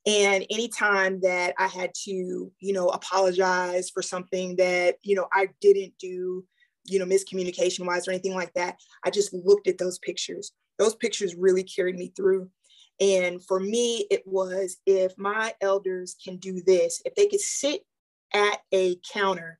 And 0.07 0.45
anytime 0.49 1.19
that 1.21 1.53
I 1.59 1.67
had 1.67 1.91
to, 2.05 2.11
you 2.11 2.73
know, 2.73 2.87
apologize 2.87 3.89
for 3.89 4.01
something 4.01 4.55
that, 4.55 4.95
you 5.03 5.15
know, 5.15 5.27
I 5.33 5.49
didn't 5.61 5.93
do, 5.99 6.45
you 6.85 6.99
know, 6.99 7.05
miscommunication 7.05 7.85
wise 7.85 8.07
or 8.07 8.11
anything 8.11 8.33
like 8.33 8.53
that, 8.53 8.77
I 9.03 9.09
just 9.09 9.33
looked 9.33 9.67
at 9.67 9.77
those 9.77 9.99
pictures. 9.99 10.51
Those 10.79 10.95
pictures 10.95 11.35
really 11.35 11.63
carried 11.63 11.97
me 11.97 12.13
through. 12.15 12.49
And 12.99 13.43
for 13.43 13.59
me, 13.59 14.07
it 14.09 14.23
was 14.25 14.77
if 14.85 15.13
my 15.17 15.53
elders 15.61 16.15
can 16.23 16.37
do 16.37 16.61
this, 16.65 17.01
if 17.05 17.13
they 17.15 17.27
could 17.27 17.41
sit 17.41 17.81
at 18.33 18.59
a 18.73 18.95
counter 19.13 19.59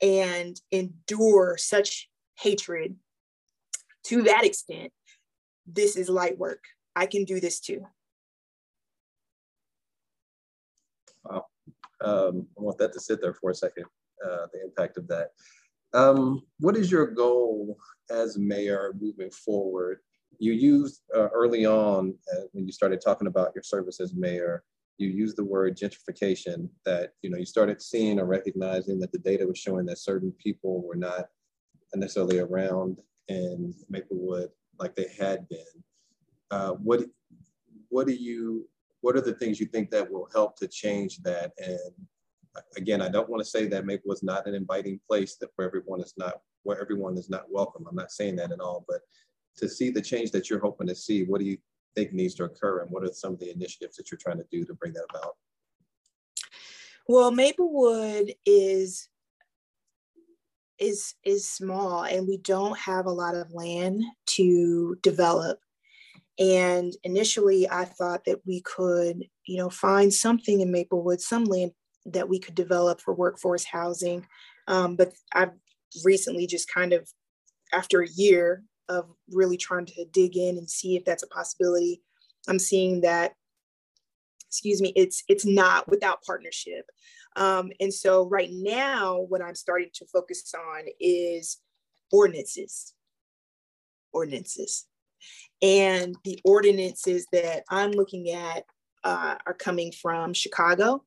and 0.00 0.60
endure 0.70 1.56
such 1.58 2.08
hatred 2.38 2.94
to 4.04 4.22
that 4.22 4.44
extent, 4.44 4.92
this 5.72 5.96
is 5.96 6.08
light 6.08 6.38
work. 6.38 6.64
I 6.96 7.06
can 7.06 7.24
do 7.24 7.40
this 7.40 7.60
too. 7.60 7.86
Wow. 11.24 11.46
Um, 12.00 12.46
I 12.58 12.62
want 12.62 12.78
that 12.78 12.92
to 12.92 13.00
sit 13.00 13.20
there 13.20 13.34
for 13.34 13.50
a 13.50 13.54
second, 13.54 13.84
uh, 14.24 14.46
the 14.52 14.62
impact 14.64 14.96
of 14.96 15.08
that. 15.08 15.30
Um, 15.94 16.42
what 16.58 16.76
is 16.76 16.90
your 16.90 17.06
goal 17.06 17.76
as 18.10 18.38
mayor 18.38 18.92
moving 19.00 19.30
forward? 19.30 20.00
you 20.38 20.52
used 20.52 21.02
uh, 21.14 21.28
early 21.28 21.66
on 21.66 22.14
uh, 22.32 22.42
when 22.52 22.66
you 22.66 22.72
started 22.72 23.00
talking 23.00 23.26
about 23.26 23.52
your 23.54 23.62
service 23.62 24.00
as 24.00 24.14
mayor, 24.14 24.62
you 24.96 25.08
used 25.08 25.36
the 25.36 25.44
word 25.44 25.76
gentrification 25.76 26.68
that, 26.84 27.12
you 27.22 27.30
know, 27.30 27.38
you 27.38 27.46
started 27.46 27.80
seeing 27.82 28.18
or 28.18 28.24
recognizing 28.24 28.98
that 29.00 29.12
the 29.12 29.18
data 29.18 29.46
was 29.46 29.58
showing 29.58 29.86
that 29.86 29.98
certain 29.98 30.32
people 30.32 30.82
were 30.82 30.96
not 30.96 31.26
necessarily 31.94 32.38
around 32.38 32.98
in 33.28 33.74
Maplewood 33.88 34.50
like 34.78 34.94
they 34.94 35.08
had 35.18 35.48
been. 35.48 35.64
Uh, 36.50 36.72
what, 36.72 37.00
what 37.88 38.06
do 38.06 38.14
you, 38.14 38.68
what 39.00 39.16
are 39.16 39.20
the 39.20 39.34
things 39.34 39.60
you 39.60 39.66
think 39.66 39.90
that 39.90 40.10
will 40.10 40.28
help 40.32 40.56
to 40.58 40.68
change 40.68 41.18
that? 41.18 41.52
And 41.58 41.78
again, 42.76 43.00
I 43.02 43.08
don't 43.08 43.28
want 43.28 43.42
to 43.42 43.48
say 43.48 43.66
that 43.68 43.86
Maple 43.86 44.08
was 44.08 44.22
not 44.22 44.46
an 44.46 44.54
inviting 44.54 45.00
place 45.08 45.36
that 45.36 45.50
where 45.56 45.66
everyone 45.66 46.00
is 46.00 46.14
not, 46.16 46.40
where 46.62 46.80
everyone 46.80 47.16
is 47.16 47.30
not 47.30 47.50
welcome. 47.50 47.86
I'm 47.88 47.94
not 47.94 48.10
saying 48.10 48.36
that 48.36 48.52
at 48.52 48.60
all, 48.60 48.84
but 48.88 49.00
to 49.56 49.68
see 49.68 49.90
the 49.90 50.02
change 50.02 50.30
that 50.32 50.48
you're 50.48 50.60
hoping 50.60 50.86
to 50.88 50.94
see, 50.94 51.24
what 51.24 51.40
do 51.40 51.46
you 51.46 51.58
think 51.94 52.12
needs 52.12 52.34
to 52.36 52.44
occur 52.44 52.80
and 52.80 52.90
what 52.90 53.04
are 53.04 53.12
some 53.12 53.32
of 53.32 53.40
the 53.40 53.52
initiatives 53.52 53.96
that 53.96 54.10
you're 54.10 54.18
trying 54.18 54.38
to 54.38 54.46
do 54.50 54.64
to 54.64 54.74
bring 54.74 54.92
that 54.92 55.06
about? 55.10 55.36
Well, 57.08 57.30
Maplewood 57.30 58.34
is 58.44 59.08
is 60.78 61.14
is 61.24 61.48
small 61.48 62.04
and 62.04 62.26
we 62.26 62.38
don't 62.38 62.78
have 62.78 63.06
a 63.06 63.12
lot 63.12 63.34
of 63.34 63.52
land 63.52 64.02
to 64.26 64.96
develop. 65.02 65.58
And 66.38 66.94
initially 67.02 67.68
i 67.68 67.84
thought 67.84 68.24
that 68.26 68.40
we 68.46 68.60
could 68.60 69.24
you 69.44 69.56
know 69.56 69.70
find 69.70 70.12
something 70.12 70.60
in 70.60 70.70
maplewood 70.70 71.20
some 71.20 71.44
land 71.44 71.72
that 72.06 72.28
we 72.28 72.38
could 72.38 72.54
develop 72.54 73.00
for 73.00 73.12
workforce 73.14 73.64
housing. 73.64 74.26
Um, 74.68 74.96
but 74.96 75.12
i've 75.34 75.52
recently 76.04 76.46
just 76.46 76.72
kind 76.72 76.92
of 76.92 77.08
after 77.72 78.02
a 78.02 78.08
year 78.08 78.62
of 78.88 79.06
really 79.30 79.56
trying 79.56 79.86
to 79.86 80.04
dig 80.12 80.36
in 80.36 80.58
and 80.58 80.70
see 80.70 80.96
if 80.96 81.04
that's 81.04 81.22
a 81.22 81.28
possibility 81.28 82.02
i'm 82.48 82.58
seeing 82.58 83.00
that 83.00 83.32
excuse 84.46 84.80
me 84.80 84.92
it's 84.96 85.24
it's 85.28 85.44
not 85.44 85.88
without 85.88 86.22
partnership 86.22 86.86
um, 87.38 87.70
and 87.78 87.94
so 87.94 88.28
right 88.28 88.50
now, 88.50 89.20
what 89.28 89.40
I'm 89.40 89.54
starting 89.54 89.90
to 89.94 90.06
focus 90.12 90.52
on 90.54 90.84
is 90.98 91.58
ordinances. 92.12 92.94
Ordinances. 94.12 94.86
And 95.62 96.16
the 96.24 96.40
ordinances 96.44 97.26
that 97.32 97.62
I'm 97.70 97.92
looking 97.92 98.30
at 98.30 98.64
uh, 99.04 99.36
are 99.46 99.54
coming 99.54 99.92
from 99.92 100.34
Chicago. 100.34 101.04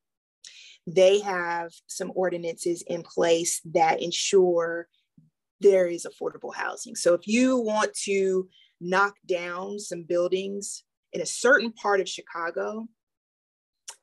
They 0.88 1.20
have 1.20 1.72
some 1.88 2.14
ordinances 2.16 2.82
in 2.88 3.04
place 3.04 3.60
that 3.74 4.02
ensure 4.02 4.88
there 5.60 5.88
is 5.88 6.08
affordable 6.08 6.56
housing. 6.56 6.96
So 6.96 7.14
if 7.14 7.28
you 7.28 7.58
want 7.58 7.94
to 8.06 8.48
knock 8.80 9.16
down 9.28 9.80
some 9.80 10.04
buildings 10.04 10.84
in 11.12 11.20
a 11.20 11.26
certain 11.26 11.74
part 11.74 12.00
of 12.00 12.08
Chicago, 12.08 12.88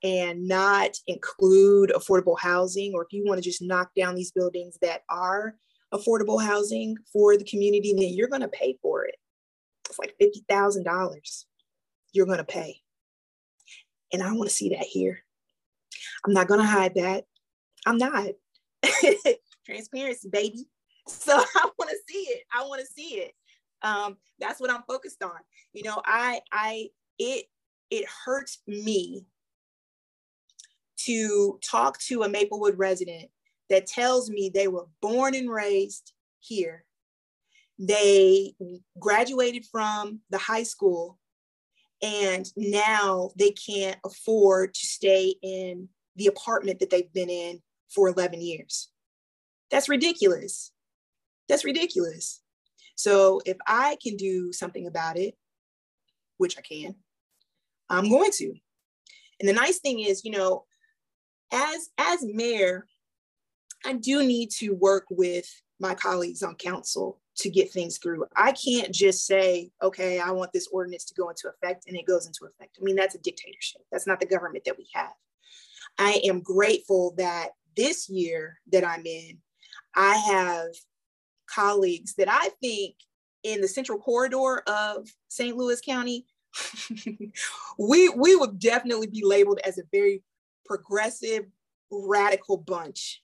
and 0.02 0.46
not 0.46 0.96
include 1.06 1.90
affordable 1.90 2.38
housing, 2.38 2.92
or 2.94 3.02
if 3.02 3.12
you 3.12 3.24
want 3.26 3.42
to 3.42 3.48
just 3.48 3.62
knock 3.62 3.90
down 3.96 4.14
these 4.14 4.32
buildings 4.32 4.78
that 4.82 5.02
are 5.10 5.56
affordable 5.92 6.42
housing 6.42 6.96
for 7.12 7.36
the 7.36 7.44
community, 7.44 7.94
then 7.96 8.12
you're 8.12 8.28
going 8.28 8.42
to 8.42 8.48
pay 8.48 8.78
for 8.82 9.04
it. 9.04 9.16
It's 9.88 9.98
like 9.98 10.14
$50,000 10.20 11.44
you're 12.12 12.26
going 12.26 12.38
to 12.38 12.44
pay. 12.44 12.80
And 14.12 14.22
I 14.22 14.32
want 14.32 14.48
to 14.48 14.54
see 14.54 14.70
that 14.70 14.84
here. 14.84 15.22
I'm 16.24 16.32
not 16.32 16.48
going 16.48 16.60
to 16.60 16.66
hide 16.66 16.94
that. 16.94 17.24
I'm 17.86 17.98
not. 17.98 18.28
Transparency, 19.66 20.28
baby. 20.30 20.66
So 21.06 21.32
I 21.56 21.70
want 21.78 21.90
to 21.90 21.96
see 22.08 22.20
it. 22.20 22.44
I 22.52 22.62
want 22.62 22.80
to 22.80 22.86
see 22.86 23.20
it. 23.20 23.32
Um, 23.82 24.16
that's 24.38 24.60
what 24.60 24.70
I'm 24.70 24.82
focused 24.88 25.22
on. 25.22 25.38
You 25.72 25.84
know, 25.84 26.02
I, 26.04 26.40
I, 26.52 26.88
it, 27.18 27.46
it 27.90 28.06
hurts 28.24 28.58
me 28.66 29.26
to 30.98 31.58
talk 31.62 31.98
to 32.00 32.22
a 32.22 32.28
Maplewood 32.28 32.78
resident 32.78 33.30
that 33.70 33.86
tells 33.86 34.30
me 34.30 34.50
they 34.52 34.68
were 34.68 34.86
born 35.00 35.34
and 35.34 35.50
raised 35.50 36.12
here. 36.40 36.84
They 37.78 38.54
graduated 38.98 39.66
from 39.66 40.20
the 40.30 40.38
high 40.38 40.64
school 40.64 41.18
and 42.02 42.50
now 42.56 43.30
they 43.36 43.50
can't 43.50 43.98
afford 44.04 44.74
to 44.74 44.86
stay 44.86 45.34
in 45.42 45.88
the 46.16 46.26
apartment 46.26 46.80
that 46.80 46.90
they've 46.90 47.12
been 47.12 47.30
in 47.30 47.60
for 47.88 48.08
11 48.08 48.40
years. 48.40 48.88
That's 49.70 49.88
ridiculous. 49.88 50.72
That's 51.48 51.64
ridiculous. 51.64 52.40
So 52.94 53.40
if 53.46 53.56
I 53.66 53.96
can 54.02 54.16
do 54.16 54.52
something 54.52 54.86
about 54.86 55.16
it, 55.16 55.34
which 56.36 56.58
I 56.58 56.62
can, 56.62 56.94
I'm 57.88 58.08
going 58.08 58.30
to. 58.32 58.54
And 59.40 59.48
the 59.48 59.52
nice 59.52 59.78
thing 59.78 60.00
is, 60.00 60.24
you 60.24 60.32
know, 60.32 60.64
as 61.52 61.90
as 61.98 62.24
mayor, 62.24 62.86
I 63.84 63.94
do 63.94 64.24
need 64.24 64.50
to 64.58 64.70
work 64.70 65.06
with 65.10 65.46
my 65.80 65.94
colleagues 65.94 66.42
on 66.42 66.56
council 66.56 67.20
to 67.36 67.50
get 67.50 67.70
things 67.70 67.98
through. 67.98 68.26
I 68.34 68.52
can't 68.52 68.92
just 68.92 69.24
say, 69.24 69.70
okay, 69.80 70.18
I 70.18 70.32
want 70.32 70.52
this 70.52 70.68
ordinance 70.72 71.04
to 71.06 71.14
go 71.14 71.28
into 71.28 71.48
effect 71.48 71.84
and 71.86 71.96
it 71.96 72.06
goes 72.06 72.26
into 72.26 72.46
effect. 72.46 72.78
I 72.80 72.84
mean, 72.84 72.96
that's 72.96 73.14
a 73.14 73.20
dictatorship. 73.20 73.82
That's 73.92 74.06
not 74.06 74.18
the 74.18 74.26
government 74.26 74.64
that 74.64 74.76
we 74.76 74.88
have. 74.94 75.12
I 75.98 76.20
am 76.24 76.40
grateful 76.40 77.14
that 77.16 77.50
this 77.76 78.08
year 78.08 78.58
that 78.72 78.84
I'm 78.84 79.06
in, 79.06 79.38
I 79.94 80.16
have 80.16 80.68
colleagues 81.48 82.14
that 82.16 82.28
I 82.28 82.50
think 82.60 82.96
in 83.44 83.60
the 83.60 83.68
central 83.68 83.98
corridor 83.98 84.62
of 84.66 85.08
St. 85.28 85.56
Louis 85.56 85.80
County, 85.80 86.26
we, 87.78 88.08
we 88.08 88.34
would 88.34 88.58
definitely 88.58 89.06
be 89.06 89.24
labeled 89.24 89.60
as 89.64 89.78
a 89.78 89.82
very 89.92 90.22
progressive, 90.68 91.46
radical 91.90 92.56
bunch. 92.56 93.22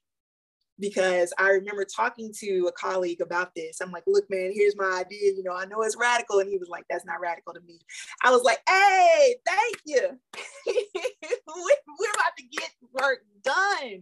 Because 0.81 1.33
I 1.39 1.51
remember 1.51 1.85
talking 1.85 2.33
to 2.41 2.67
a 2.67 2.73
colleague 2.73 3.21
about 3.21 3.55
this. 3.55 3.81
I'm 3.81 3.93
like, 3.93 4.03
look, 4.09 4.25
man, 4.29 4.51
here's 4.53 4.77
my 4.77 5.05
idea. 5.05 5.33
You 5.37 5.45
know, 5.45 5.55
I 5.55 5.67
know 5.67 5.83
it's 5.83 5.97
radical. 5.97 6.41
And 6.41 6.51
he 6.51 6.59
was 6.59 6.69
like, 6.69 6.85
that's 6.91 7.07
not 7.07 7.21
radical 7.21 7.55
to 7.55 7.61
me. 7.61 7.79
I 8.25 8.33
was 8.33 8.43
like, 8.43 8.59
hey, 8.69 9.37
thank 9.47 9.77
you. 9.85 10.19
We're 10.67 12.11
about 12.15 12.37
to 12.39 12.45
get 12.51 12.71
work 12.93 13.21
done. 13.45 14.01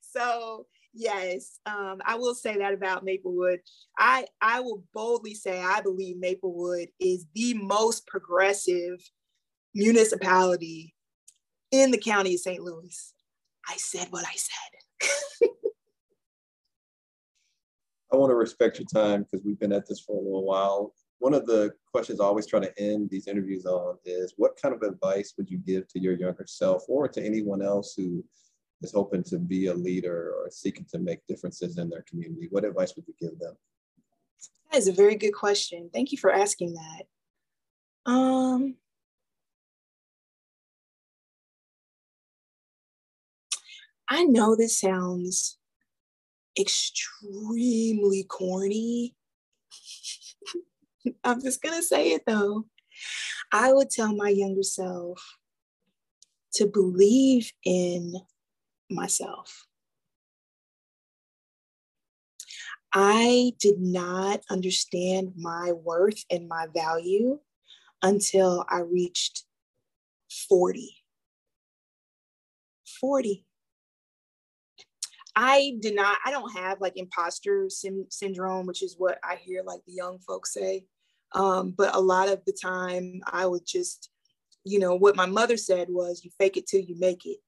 So, 0.00 0.66
yes 0.94 1.58
um, 1.66 2.00
i 2.04 2.14
will 2.14 2.34
say 2.34 2.58
that 2.58 2.74
about 2.74 3.04
maplewood 3.04 3.60
i 3.98 4.26
i 4.40 4.60
will 4.60 4.82
boldly 4.92 5.34
say 5.34 5.60
i 5.60 5.80
believe 5.80 6.18
maplewood 6.18 6.88
is 7.00 7.26
the 7.34 7.54
most 7.54 8.06
progressive 8.06 8.98
municipality 9.74 10.94
in 11.72 11.90
the 11.90 11.98
county 11.98 12.34
of 12.34 12.40
St. 12.40 12.62
Louis. 12.62 13.12
I 13.68 13.76
said 13.76 14.08
what 14.10 14.24
I 14.24 14.34
said. 14.34 15.48
I 18.12 18.16
want 18.16 18.30
to 18.30 18.34
respect 18.34 18.78
your 18.78 18.86
time 18.86 19.22
because 19.22 19.44
we've 19.44 19.58
been 19.58 19.72
at 19.72 19.88
this 19.88 20.00
for 20.00 20.14
a 20.14 20.20
little 20.20 20.44
while. 20.44 20.94
One 21.18 21.32
of 21.32 21.46
the 21.46 21.72
questions 21.90 22.20
I 22.20 22.24
always 22.24 22.46
try 22.46 22.60
to 22.60 22.78
end 22.78 23.08
these 23.08 23.26
interviews 23.26 23.64
on 23.64 23.96
is 24.04 24.34
what 24.36 24.60
kind 24.60 24.74
of 24.74 24.82
advice 24.82 25.32
would 25.38 25.48
you 25.48 25.58
give 25.58 25.88
to 25.88 26.00
your 26.00 26.14
younger 26.14 26.44
self 26.46 26.84
or 26.88 27.08
to 27.08 27.24
anyone 27.24 27.62
else 27.62 27.94
who 27.96 28.22
is 28.82 28.92
hoping 28.92 29.22
to 29.24 29.38
be 29.38 29.66
a 29.66 29.74
leader 29.74 30.34
or 30.36 30.50
seeking 30.50 30.84
to 30.90 30.98
make 30.98 31.26
differences 31.26 31.78
in 31.78 31.88
their 31.88 32.04
community? 32.08 32.48
What 32.50 32.64
advice 32.64 32.94
would 32.96 33.06
you 33.06 33.14
give 33.18 33.38
them? 33.38 33.56
That 34.70 34.78
is 34.78 34.88
a 34.88 34.92
very 34.92 35.14
good 35.14 35.32
question. 35.32 35.88
Thank 35.92 36.12
you 36.12 36.18
for 36.18 36.32
asking 36.32 36.74
that. 36.74 38.10
Um, 38.10 38.74
I 44.14 44.24
know 44.24 44.54
this 44.54 44.78
sounds 44.78 45.56
extremely 46.60 48.24
corny. 48.24 49.14
I'm 51.24 51.40
just 51.40 51.62
going 51.62 51.76
to 51.76 51.82
say 51.82 52.12
it 52.12 52.24
though. 52.26 52.66
I 53.50 53.72
would 53.72 53.88
tell 53.88 54.14
my 54.14 54.28
younger 54.28 54.64
self 54.64 55.38
to 56.56 56.66
believe 56.66 57.52
in 57.64 58.16
myself. 58.90 59.66
I 62.92 63.54
did 63.58 63.80
not 63.80 64.42
understand 64.50 65.32
my 65.38 65.72
worth 65.72 66.22
and 66.30 66.48
my 66.48 66.66
value 66.74 67.38
until 68.02 68.66
I 68.68 68.80
reached 68.80 69.44
40. 70.50 70.98
40. 73.00 73.46
I 75.34 75.76
did 75.80 75.94
not, 75.94 76.18
I 76.24 76.30
don't 76.30 76.52
have 76.56 76.80
like 76.80 76.96
imposter 76.96 77.68
sim- 77.68 78.06
syndrome, 78.10 78.66
which 78.66 78.82
is 78.82 78.96
what 78.98 79.18
I 79.24 79.36
hear 79.36 79.62
like 79.64 79.80
the 79.86 79.94
young 79.94 80.18
folks 80.18 80.52
say. 80.52 80.84
Um, 81.34 81.70
but 81.76 81.94
a 81.94 82.00
lot 82.00 82.28
of 82.28 82.44
the 82.44 82.52
time 82.52 83.22
I 83.26 83.46
would 83.46 83.66
just, 83.66 84.10
you 84.64 84.78
know, 84.78 84.94
what 84.94 85.16
my 85.16 85.26
mother 85.26 85.56
said 85.56 85.88
was 85.90 86.22
you 86.24 86.30
fake 86.38 86.56
it 86.56 86.66
till 86.66 86.80
you 86.80 86.98
make 86.98 87.24
it. 87.24 87.38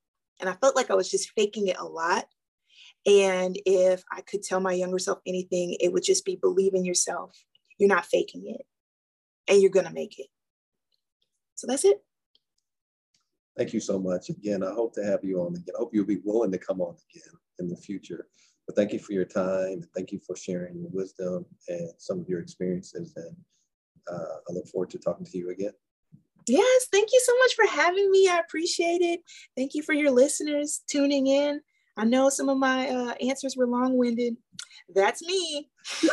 And 0.40 0.48
I 0.48 0.54
felt 0.54 0.74
like 0.74 0.90
I 0.90 0.94
was 0.94 1.10
just 1.10 1.30
faking 1.36 1.68
it 1.68 1.78
a 1.78 1.84
lot. 1.84 2.24
And 3.06 3.58
if 3.66 4.02
I 4.10 4.22
could 4.22 4.42
tell 4.42 4.60
my 4.60 4.72
younger 4.72 4.98
self 4.98 5.18
anything, 5.26 5.76
it 5.78 5.92
would 5.92 6.02
just 6.02 6.24
be 6.24 6.36
believe 6.36 6.74
in 6.74 6.86
yourself. 6.86 7.36
You're 7.78 7.88
not 7.88 8.06
faking 8.06 8.44
it 8.48 8.64
and 9.46 9.60
you're 9.60 9.70
going 9.70 9.86
to 9.86 9.92
make 9.92 10.18
it. 10.18 10.28
So 11.54 11.66
that's 11.66 11.84
it. 11.84 12.02
Thank 13.58 13.74
you 13.74 13.80
so 13.80 13.98
much. 13.98 14.30
Again, 14.30 14.64
I 14.64 14.72
hope 14.72 14.94
to 14.94 15.04
have 15.04 15.22
you 15.22 15.40
on 15.42 15.54
again. 15.54 15.74
I 15.76 15.78
hope 15.78 15.90
you'll 15.92 16.06
be 16.06 16.20
willing 16.24 16.50
to 16.50 16.58
come 16.58 16.80
on 16.80 16.96
again 17.10 17.32
in 17.58 17.68
the 17.68 17.76
future. 17.76 18.26
But 18.66 18.76
thank 18.76 18.92
you 18.92 18.98
for 18.98 19.12
your 19.12 19.24
time. 19.24 19.72
And 19.72 19.86
Thank 19.94 20.12
you 20.12 20.20
for 20.26 20.36
sharing 20.36 20.78
your 20.78 20.90
wisdom 20.90 21.44
and 21.68 21.90
some 21.98 22.20
of 22.20 22.28
your 22.28 22.40
experiences. 22.40 23.12
And 23.16 23.36
uh, 24.10 24.36
I 24.48 24.52
look 24.52 24.66
forward 24.68 24.90
to 24.90 24.98
talking 24.98 25.26
to 25.26 25.38
you 25.38 25.50
again. 25.50 25.72
Yes, 26.46 26.86
thank 26.92 27.08
you 27.12 27.20
so 27.24 27.32
much 27.38 27.54
for 27.54 27.66
having 27.66 28.10
me. 28.10 28.28
I 28.28 28.38
appreciate 28.38 29.00
it. 29.00 29.20
Thank 29.56 29.74
you 29.74 29.82
for 29.82 29.94
your 29.94 30.10
listeners 30.10 30.82
tuning 30.86 31.26
in. 31.26 31.60
I 31.96 32.04
know 32.04 32.28
some 32.28 32.48
of 32.48 32.58
my 32.58 32.88
uh, 32.88 33.14
answers 33.20 33.56
were 33.56 33.66
long 33.66 33.96
winded. 33.96 34.36
That's 34.94 35.22
me. 35.22 35.70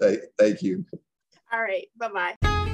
thank, 0.00 0.20
thank 0.38 0.62
you. 0.62 0.84
All 1.52 1.62
right. 1.62 1.86
Bye 1.96 2.36
bye. 2.42 2.72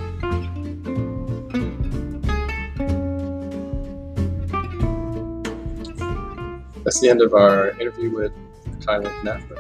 That's 6.85 7.01
the 7.01 7.09
end 7.11 7.23
of 7.23 7.35
our 7.35 7.71
interview 7.81 8.11
with 8.11 8.33
Kylan 8.81 9.13
Knapper. 9.23 9.59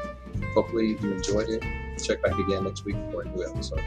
Hopefully 0.54 0.98
you 1.00 1.12
enjoyed 1.12 1.48
it. 1.48 1.62
Check 2.02 2.22
back 2.22 2.37
again 2.38 2.64
next 2.64 2.85
week 2.85 2.96
for 3.11 3.22
a 3.22 3.24
new 3.28 3.44
episode. 3.46 3.80